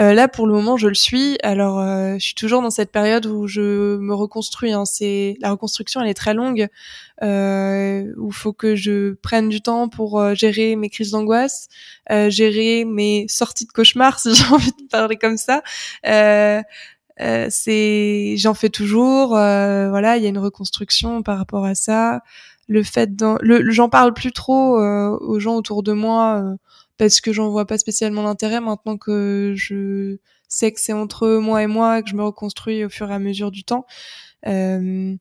[0.00, 1.38] Euh, là, pour le moment, je le suis.
[1.42, 4.72] Alors, euh, je suis toujours dans cette période où je me reconstruis.
[4.72, 4.84] Hein.
[4.84, 6.68] C'est la reconstruction, elle est très longue,
[7.22, 11.68] euh, où il faut que je prenne du temps pour euh, gérer mes crises d'angoisse,
[12.10, 15.62] euh, gérer mes sorties de cauchemar, si j'ai envie de parler comme ça.
[17.48, 19.28] c'est, j'en fais toujours.
[19.28, 22.22] voilà, il y a une reconstruction par rapport à ça.
[22.68, 23.10] Le fait,
[23.42, 26.56] le, j'en parle plus trop aux gens autour de moi
[26.96, 30.16] parce que j'en vois pas spécialement l'intérêt maintenant que je
[30.48, 33.18] sais que c'est entre moi et moi que je me reconstruis au fur et à
[33.18, 33.86] mesure du temps.
[34.46, 35.14] Euh,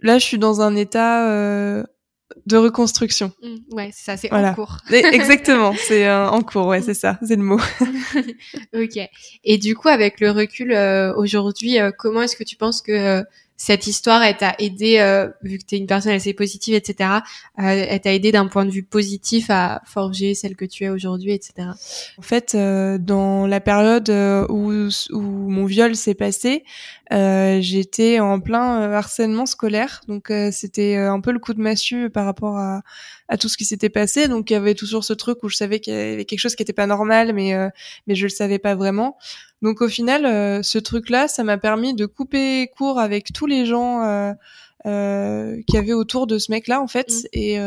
[0.00, 1.84] là, je suis dans un état euh,
[2.46, 3.32] de reconstruction.
[3.42, 4.78] Mmh, ouais, c'est ça, c'est en cours.
[4.90, 7.60] Exactement, c'est euh, en cours, ouais, c'est ça, c'est le mot.
[8.74, 8.98] ok.
[9.44, 13.22] Et du coup, avec le recul euh, aujourd'hui, euh, comment est-ce que tu penses que
[13.60, 17.10] cette histoire, elle t'a aidé, euh, vu que tu es une personne assez positive, etc.,
[17.58, 20.88] euh, elle t'a aidé d'un point de vue positif à forger celle que tu es
[20.88, 21.68] aujourd'hui, etc.
[22.16, 24.08] En fait, euh, dans la période
[24.48, 24.72] où,
[25.10, 26.64] où mon viol s'est passé,
[27.10, 32.56] j'étais en plein harcèlement scolaire, donc c'était un peu le coup de massue par rapport
[32.56, 32.80] à,
[33.28, 34.26] à tout ce qui s'était passé.
[34.26, 36.54] Donc il y avait toujours ce truc où je savais qu'il y avait quelque chose
[36.54, 37.52] qui n'était pas normal, mais
[38.06, 39.18] mais je le savais pas vraiment.
[39.62, 43.66] Donc au final, euh, ce truc-là, ça m'a permis de couper court avec tous les
[43.66, 44.32] gens euh,
[44.86, 47.26] euh, qui avaient autour de ce mec-là en fait, mm.
[47.34, 47.58] et,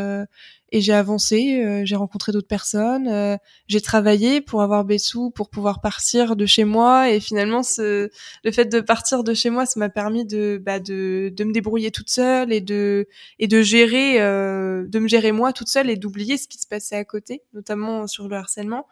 [0.76, 3.38] et j'ai avancé, j'ai rencontré d'autres personnes,
[3.68, 8.10] j'ai travaillé pour avoir des sous pour pouvoir partir de chez moi, et finalement, ce,
[8.44, 11.54] le fait de partir de chez moi, ça m'a permis de, bah, de, de me
[11.54, 15.96] débrouiller toute seule et de et de gérer, de me gérer moi toute seule et
[15.96, 18.88] d'oublier ce qui se passait à côté, notamment sur le harcèlement.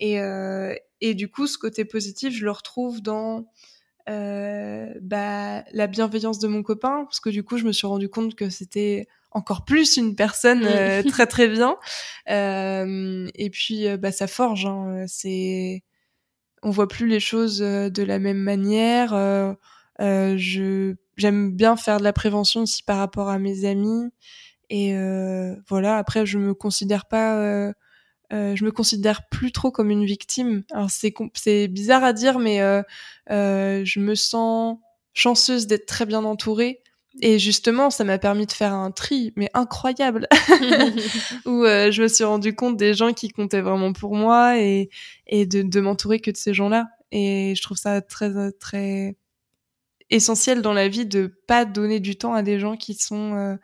[0.00, 3.46] Et, euh, et du coup, ce côté positif, je le retrouve dans
[4.08, 8.08] euh, bah, la bienveillance de mon copain, parce que du coup, je me suis rendu
[8.08, 11.76] compte que c'était encore plus une personne euh, très très bien.
[12.30, 14.66] Euh, et puis, euh, bah, ça forge.
[14.66, 15.82] Hein, c'est,
[16.62, 19.10] on voit plus les choses euh, de la même manière.
[19.98, 24.10] je j'aime bien faire de la prévention aussi par rapport à mes amis.
[24.70, 24.94] Et
[25.68, 25.96] voilà.
[25.96, 27.72] Après, je me considère pas euh,
[28.30, 30.64] je me considère plus trop comme une victime.
[30.72, 32.82] Alors c'est c'est bizarre à dire, mais euh,
[33.30, 34.78] euh, je me sens
[35.14, 36.82] chanceuse d'être très bien entourée.
[37.22, 40.28] Et justement, ça m'a permis de faire un tri, mais incroyable,
[41.46, 44.90] où euh, je me suis rendu compte des gens qui comptaient vraiment pour moi et,
[45.26, 46.88] et de, de m'entourer que de ces gens-là.
[47.12, 49.16] Et je trouve ça très très
[50.10, 53.56] essentiel dans la vie de pas donner du temps à des gens qui sont euh,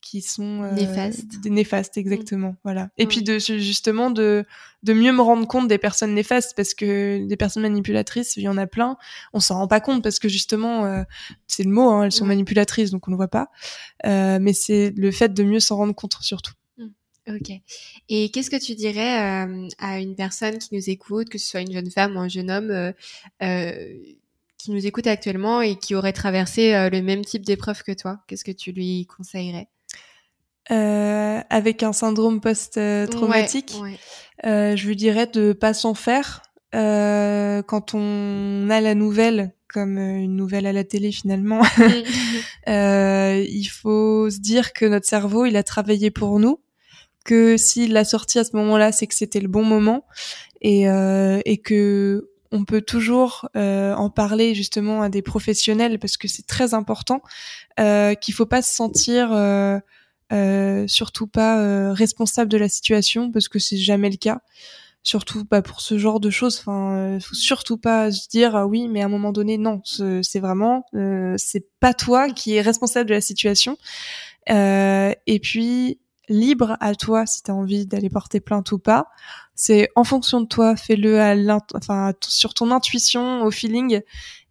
[0.00, 1.44] qui sont euh, néfastes.
[1.44, 2.88] néfastes exactement voilà.
[2.98, 4.44] Et puis de justement de
[4.82, 8.48] de mieux me rendre compte des personnes néfastes parce que des personnes manipulatrices il y
[8.48, 8.96] en a plein.
[9.32, 11.02] On s'en rend pas compte parce que justement euh,
[11.46, 13.50] c'est le mot hein, elles sont manipulatrices donc on ne voit pas.
[14.06, 16.52] Euh, mais c'est le fait de mieux s'en rendre compte surtout.
[17.28, 17.50] Ok.
[18.08, 21.60] Et qu'est-ce que tu dirais euh, à une personne qui nous écoute, que ce soit
[21.60, 22.92] une jeune femme ou un jeune homme, euh,
[23.42, 23.94] euh
[24.56, 28.18] qui nous écoute actuellement et qui aurait traversé le même type d'épreuve que toi?
[28.26, 29.68] Qu'est-ce que tu lui conseillerais?
[30.70, 33.76] Euh, avec un syndrome post-traumatique,
[34.46, 36.42] euh, je lui dirais de pas s'en faire.
[36.74, 41.62] Euh, quand on a la nouvelle, comme une nouvelle à la télé finalement,
[42.68, 46.60] euh, il faut se dire que notre cerveau, il a travaillé pour nous,
[47.24, 50.04] que s'il l'a sorti à ce moment-là, c'est que c'était le bon moment,
[50.60, 56.28] et, euh, et que on peut toujours en parler justement à des professionnels parce que
[56.28, 57.20] c'est très important.
[57.76, 59.28] qu'il faut pas se sentir
[60.86, 64.40] surtout pas responsable de la situation parce que c'est jamais le cas
[65.08, 66.58] surtout pas pour ce genre de choses.
[66.60, 70.40] Enfin, euh, surtout pas se dire ah oui, mais à un moment donné, non, c'est
[70.40, 73.76] vraiment euh, c'est pas toi qui est responsable de la situation.
[74.50, 75.98] Euh, et puis
[76.28, 79.06] libre à toi si tu as envie d'aller porter plainte ou pas.
[79.54, 81.34] C'est en fonction de toi, fais-le à
[81.74, 84.02] enfin sur ton intuition, au feeling.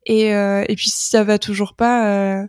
[0.06, 2.48] Et, euh, et puis si ça va toujours pas, euh,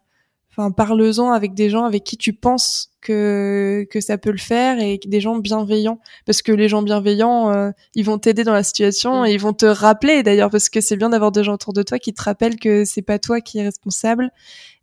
[0.59, 4.81] enfin parle-en avec des gens avec qui tu penses que que ça peut le faire
[4.81, 6.01] et des gens bienveillants.
[6.27, 9.53] Parce que les gens bienveillants euh, ils vont t'aider dans la situation et ils vont
[9.53, 12.23] te rappeler d'ailleurs parce que c'est bien d'avoir des gens autour de toi qui te
[12.23, 14.31] rappellent que c'est pas toi qui es responsable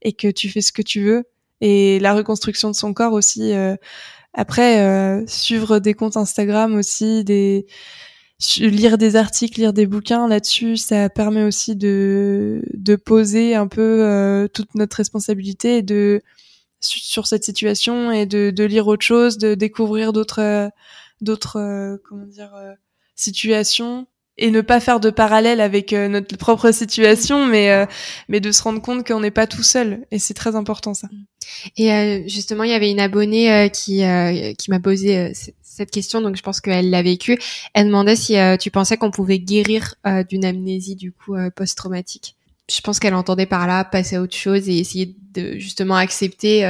[0.02, 1.26] et que tu fais ce que tu veux
[1.62, 3.76] et la reconstruction de son corps aussi euh,
[4.34, 7.66] après euh, suivre des comptes Instagram aussi des
[8.60, 14.04] lire des articles, lire des bouquins là-dessus, ça permet aussi de, de poser un peu
[14.04, 16.22] euh, toute notre responsabilité et de
[16.82, 20.70] sur cette situation et de, de lire autre chose, de découvrir d'autres euh,
[21.22, 22.52] d'autres euh, comment dire
[23.16, 24.06] situations
[24.38, 27.88] et ne pas faire de parallèle avec notre propre situation, mais
[28.28, 31.08] mais de se rendre compte qu'on n'est pas tout seul et c'est très important ça.
[31.78, 34.04] Et justement, il y avait une abonnée qui
[34.58, 35.32] qui m'a posé
[35.76, 37.38] cette question, donc je pense qu'elle l'a vécu.
[37.74, 41.50] Elle demandait si euh, tu pensais qu'on pouvait guérir euh, d'une amnésie du coup euh,
[41.50, 42.36] post-traumatique.
[42.70, 46.62] Je pense qu'elle entendait par là passer à autre chose et essayer de justement accepter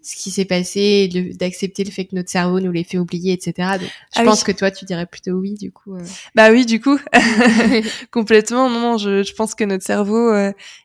[0.00, 3.70] ce qui s'est passé, d'accepter le fait que notre cerveau nous l'ait fait oublier, etc.
[3.80, 5.98] Donc, je ah pense que toi, tu dirais plutôt oui, du coup.
[6.36, 6.96] Bah oui, du coup,
[8.12, 8.70] complètement.
[8.70, 10.32] Non, non, je, je, pense que notre cerveau,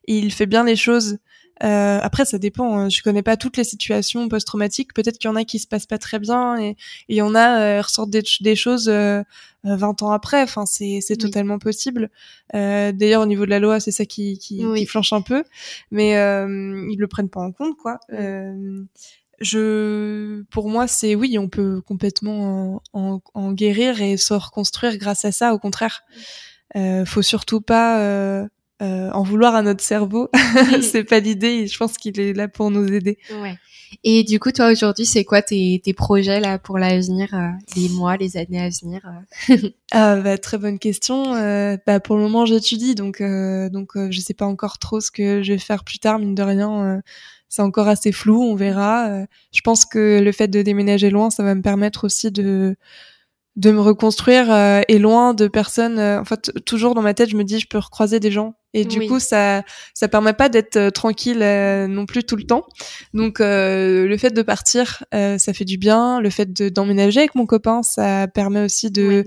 [0.07, 1.20] il fait bien les choses
[1.64, 2.78] euh, après, ça dépend.
[2.78, 2.89] Hein.
[2.89, 4.93] Je connais pas toutes les situations post-traumatiques.
[4.93, 6.76] Peut-être qu'il y en a qui se passent pas très bien et
[7.08, 9.24] il y en a euh, ressortent des, des choses euh,
[9.64, 10.41] 20 ans après.
[10.41, 12.10] Enfin, c'est c'est totalement possible.
[12.53, 15.43] Euh, D'ailleurs, au niveau de la loi, c'est ça qui qui, qui, flanche un peu,
[15.91, 17.99] mais euh, ils le prennent pas en compte, quoi.
[18.14, 18.84] Euh,
[19.39, 24.97] je, pour moi, c'est oui, on peut complètement en, en, en, guérir et se reconstruire
[24.97, 25.53] grâce à ça.
[25.53, 26.01] Au contraire,
[26.76, 28.47] euh, faut surtout pas
[28.82, 30.30] euh, euh, en vouloir à notre cerveau.
[30.82, 31.67] c'est pas l'idée.
[31.67, 33.17] Je pense qu'il est là pour nous aider.
[33.41, 33.55] Ouais.
[34.03, 37.89] Et du coup, toi aujourd'hui, c'est quoi tes, tes projets là pour l'avenir, euh, les
[37.89, 39.01] mois, les années à venir
[39.49, 39.69] euh?
[39.91, 41.32] ah, bah, Très bonne question.
[41.86, 45.53] bah, pour le moment, j'étudie, donc donc je sais pas encore trop ce que je
[45.53, 46.19] vais faire plus tard.
[46.19, 47.01] Mine de rien,
[47.47, 48.43] c'est encore assez flou.
[48.43, 49.25] On verra.
[49.53, 52.75] je pense que le fait de déménager loin, ça va me permettre aussi de
[53.57, 55.99] de me reconstruire euh, et loin de personnes.
[55.99, 58.53] Euh, en fait, toujours dans ma tête, je me dis, je peux recroiser des gens.
[58.74, 59.63] Et du coup, ça
[59.93, 62.65] ça permet pas d'être euh, tranquille non plus tout le temps.
[63.13, 66.20] Donc, le fait de partir, ça fait du bien.
[66.20, 69.26] Le fait d'emménager avec mon copain, ça permet aussi de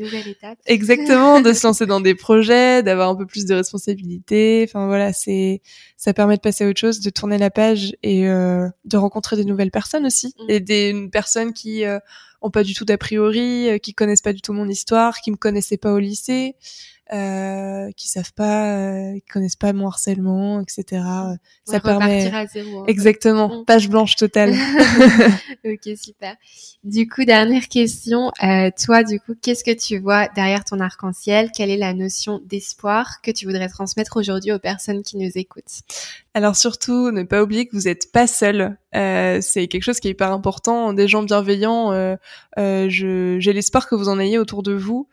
[0.66, 4.64] exactement de se lancer dans des projets, d'avoir un peu plus de responsabilités.
[4.68, 5.62] Enfin voilà, c'est
[5.96, 9.44] ça permet de passer à autre chose, de tourner la page et de rencontrer des
[9.44, 10.50] nouvelles personnes aussi mm.
[10.50, 11.84] et des personnes qui
[12.42, 15.30] ont pas du tout d'a priori, euh, qui connaissent pas du tout mon histoire, qui
[15.30, 16.56] me connaissaient pas au lycée,
[17.12, 21.02] euh, qui savent pas, euh, qui connaissent pas mon harcèlement, etc.
[21.64, 23.64] ça permet à zéro, exactement mm.
[23.64, 24.54] page blanche totale.
[25.64, 26.36] ok super.
[26.84, 31.50] Du coup dernière question, euh, toi du coup qu'est-ce que tu vois derrière ton arc-en-ciel?
[31.52, 35.82] Quelle est la notion d'espoir que tu voudrais transmettre aujourd'hui aux personnes qui nous écoutent?
[36.32, 38.78] Alors surtout, ne pas oublier que vous n'êtes pas seul.
[38.94, 40.92] Euh, c'est quelque chose qui est hyper important.
[40.92, 42.14] Des gens bienveillants, euh,
[42.56, 45.08] euh, j'ai l'espoir que vous en ayez autour de vous.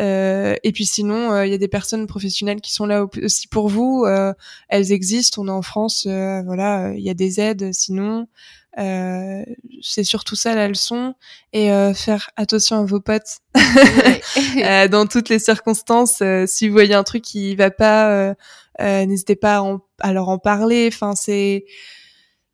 [0.00, 3.46] Euh, et puis sinon, euh, il y a des personnes professionnelles qui sont là aussi
[3.46, 4.04] pour vous.
[4.06, 4.32] Euh,
[4.68, 5.42] elles existent.
[5.42, 7.72] On est en France, voilà, il y a des aides.
[7.72, 8.26] Sinon,
[8.76, 11.14] c'est surtout ça la leçon.
[11.52, 13.38] Et faire attention à vos potes
[14.90, 16.22] dans toutes les circonstances.
[16.46, 18.34] si vous voyez un truc qui va pas euh,
[18.78, 19.62] n'hésitez pas
[20.00, 20.88] à, leur en parler.
[20.92, 21.64] Enfin, c'est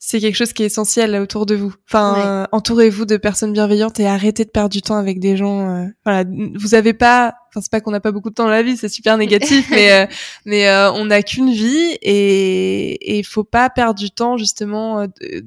[0.05, 1.73] c'est quelque chose qui est essentiel autour de vous.
[1.89, 5.69] Enfin, entourez-vous de personnes bienveillantes et arrêtez de perdre du temps avec des gens.
[5.69, 7.35] Euh, voilà, vous avez pas.
[7.49, 9.65] Enfin, c'est pas qu'on n'a pas beaucoup de temps dans la vie, c'est super négatif,
[9.71, 10.07] mais euh,
[10.45, 15.07] mais on n'a qu'une vie et il faut pas perdre du temps justement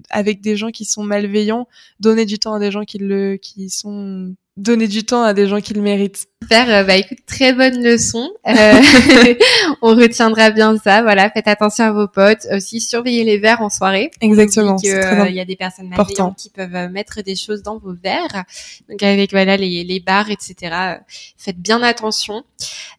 [0.10, 1.68] avec des gens qui sont malveillants.
[2.00, 5.48] Donner du temps à des gens qui le qui sont donner du temps à des
[5.48, 6.28] gens qui le méritent.
[6.46, 8.30] Super, euh, bah écoute, très bonne leçon.
[8.48, 8.54] Euh,
[9.82, 11.02] on retiendra bien ça.
[11.02, 12.46] Voilà, faites attention à vos potes.
[12.52, 14.12] Aussi, surveillez les verres en soirée.
[14.22, 14.78] Exactement.
[14.84, 18.44] Il euh, y a des personnes malveillantes qui peuvent mettre des choses dans vos verres.
[18.88, 21.00] Donc avec voilà les, les bars, etc.
[21.36, 22.44] Faites bien attention.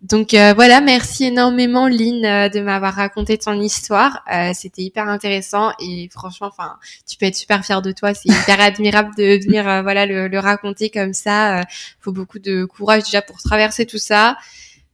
[0.02, 4.24] Donc voilà, merci énormément Lynn de m'avoir raconté ton histoire.
[4.54, 6.74] C'était hyper intéressant et franchement, enfin,
[7.08, 8.12] tu peux être super fière de toi.
[8.12, 11.62] C'est hyper admirable de venir voilà le, le raconter comme ça.
[12.00, 14.36] Faut beaucoup de courage déjà pour traverser tout ça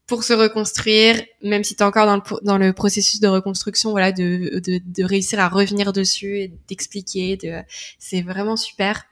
[0.06, 3.92] pour se reconstruire, même si tu es encore dans le, dans le processus de reconstruction,
[3.92, 7.36] voilà, de, de, de réussir à revenir dessus et d'expliquer.
[7.36, 7.62] De,
[7.98, 9.04] c'est vraiment super.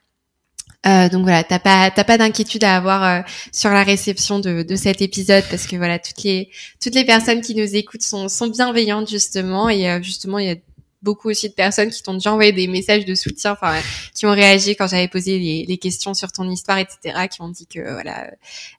[0.87, 3.21] Euh, donc voilà, t'as pas t'as pas d'inquiétude à avoir euh,
[3.51, 6.49] sur la réception de, de cet épisode parce que voilà toutes les
[6.81, 10.49] toutes les personnes qui nous écoutent sont sont bienveillantes justement et euh, justement il y
[10.49, 10.55] a
[11.01, 13.75] beaucoup aussi de personnes qui t'ont déjà envoyé des messages de soutien, enfin,
[14.13, 17.49] qui ont réagi quand j'avais posé les, les, questions sur ton histoire, etc., qui ont
[17.49, 18.31] dit que voilà,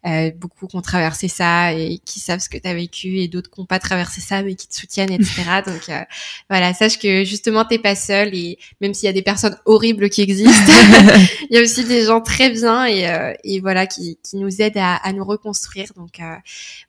[0.06, 3.28] euh, beaucoup qui ont traversé ça et qui savent ce que tu as vécu et
[3.28, 5.42] d'autres qui n'ont pas traversé ça mais qui te soutiennent, etc.
[5.66, 6.02] Donc euh,
[6.48, 10.08] voilà, sache que justement t'es pas seule et même s'il y a des personnes horribles
[10.10, 10.72] qui existent,
[11.50, 14.62] il y a aussi des gens très bien et, euh, et voilà qui, qui nous
[14.62, 15.88] aident à, à nous reconstruire.
[15.96, 16.34] Donc euh,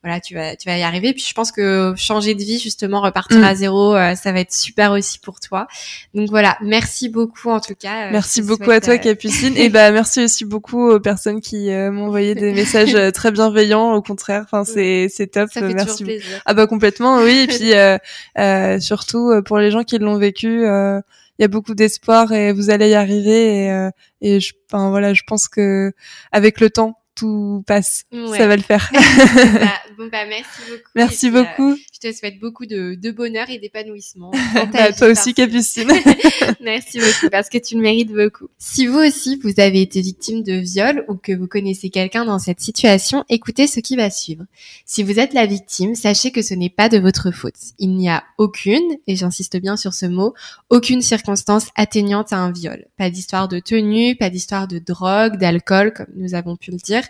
[0.04, 1.14] voilà, tu vas tu vas y arriver.
[1.14, 3.44] Puis je pense que changer de vie justement, repartir mm.
[3.44, 5.68] à zéro, euh, ça va être super aussi pour toi.
[6.14, 8.08] Donc voilà, merci beaucoup en tout cas.
[8.08, 9.54] Euh, merci beaucoup à toi, euh, Capucine.
[9.58, 13.94] et bah merci aussi beaucoup aux personnes qui euh, m'ont envoyé des messages très bienveillants.
[13.94, 15.50] Au contraire, enfin c'est c'est top.
[15.52, 16.04] Ça fait merci.
[16.04, 16.42] Plaisir.
[16.46, 17.48] Ah bah complètement, oui.
[17.48, 20.64] Et puis surtout pour les gens qui l'ont vécu.
[20.66, 23.90] il y a beaucoup d'espoir et vous allez y arriver et,
[24.22, 25.94] et je, enfin, voilà, je pense que
[26.32, 28.06] avec le temps, tout passe.
[28.12, 28.90] Ça va le faire.
[28.94, 30.92] bah, bon, bah, merci beaucoup.
[30.96, 31.72] Merci beaucoup.
[31.72, 34.32] Euh, je te souhaite beaucoup de, de bonheur et d'épanouissement.
[34.74, 35.88] bah, toi aussi, Capucine.
[36.62, 38.48] merci beaucoup parce que tu le mérites beaucoup.
[38.58, 42.40] Si vous aussi, vous avez été victime de viol ou que vous connaissez quelqu'un dans
[42.40, 44.46] cette situation, écoutez ce qui va suivre.
[44.86, 47.54] Si vous êtes la victime, sachez que ce n'est pas de votre faute.
[47.80, 50.34] Il n'y a aucune, et j'insiste bien sur ce mot,
[50.70, 52.86] aucune circonstance atteignante à un viol.
[52.98, 57.04] Pas d'histoire de tenue, pas d'histoire de drogue, d'alcool, comme nous avons pu le dire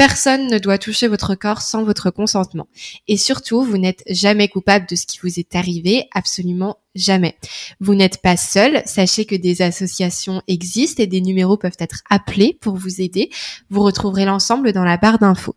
[0.00, 2.68] Personne ne doit toucher votre corps sans votre consentement.
[3.06, 7.36] Et surtout, vous n'êtes jamais coupable de ce qui vous est arrivé, absolument jamais.
[7.80, 12.56] Vous n'êtes pas seul, sachez que des associations existent et des numéros peuvent être appelés
[12.62, 13.28] pour vous aider.
[13.68, 15.56] Vous retrouverez l'ensemble dans la barre d'infos.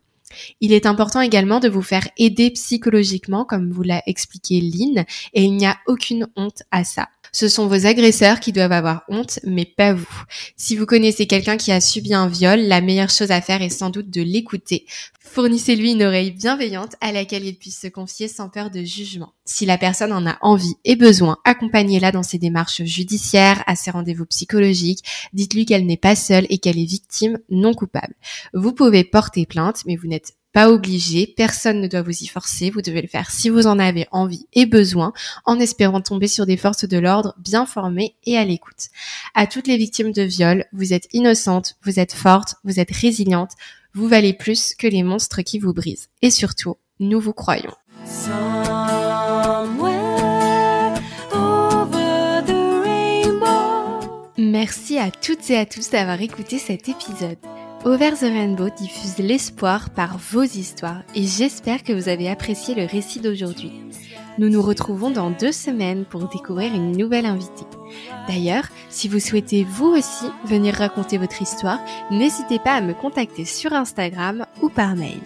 [0.60, 5.44] Il est important également de vous faire aider psychologiquement, comme vous l'a expliqué Lynn, et
[5.44, 7.08] il n'y a aucune honte à ça.
[7.34, 10.22] Ce sont vos agresseurs qui doivent avoir honte, mais pas vous.
[10.56, 13.70] Si vous connaissez quelqu'un qui a subi un viol, la meilleure chose à faire est
[13.70, 14.86] sans doute de l'écouter.
[15.18, 19.32] Fournissez-lui une oreille bienveillante à laquelle il puisse se confier sans peur de jugement.
[19.44, 23.90] Si la personne en a envie et besoin, accompagnez-la dans ses démarches judiciaires, à ses
[23.90, 25.04] rendez-vous psychologiques.
[25.32, 28.14] Dites-lui qu'elle n'est pas seule et qu'elle est victime non coupable.
[28.52, 32.70] Vous pouvez porter plainte, mais vous n'êtes pas obligé, personne ne doit vous y forcer,
[32.70, 35.12] vous devez le faire si vous en avez envie et besoin,
[35.44, 38.88] en espérant tomber sur des forces de l'ordre bien formées et à l'écoute.
[39.34, 43.50] À toutes les victimes de viol, vous êtes innocente, vous êtes forte, vous êtes résiliente,
[43.94, 46.08] vous valez plus que les monstres qui vous brisent.
[46.22, 47.74] Et surtout, nous vous croyons.
[54.38, 57.38] Merci à toutes et à tous d'avoir écouté cet épisode.
[57.86, 62.86] Over the Rainbow diffuse l'espoir par vos histoires et j'espère que vous avez apprécié le
[62.86, 63.72] récit d'aujourd'hui.
[64.38, 67.66] Nous nous retrouvons dans deux semaines pour découvrir une nouvelle invitée.
[68.26, 71.78] D'ailleurs, si vous souhaitez vous aussi venir raconter votre histoire,
[72.10, 75.20] n'hésitez pas à me contacter sur Instagram ou par mail.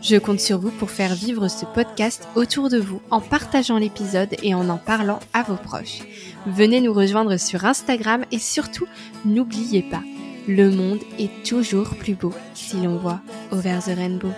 [0.00, 4.34] Je compte sur vous pour faire vivre ce podcast autour de vous en partageant l'épisode
[4.42, 6.00] et en en parlant à vos proches.
[6.46, 8.86] Venez nous rejoindre sur Instagram et surtout,
[9.26, 10.00] n'oubliez pas,
[10.48, 13.20] le monde est toujours plus beau si l'on voit
[13.50, 14.32] over the rainbow.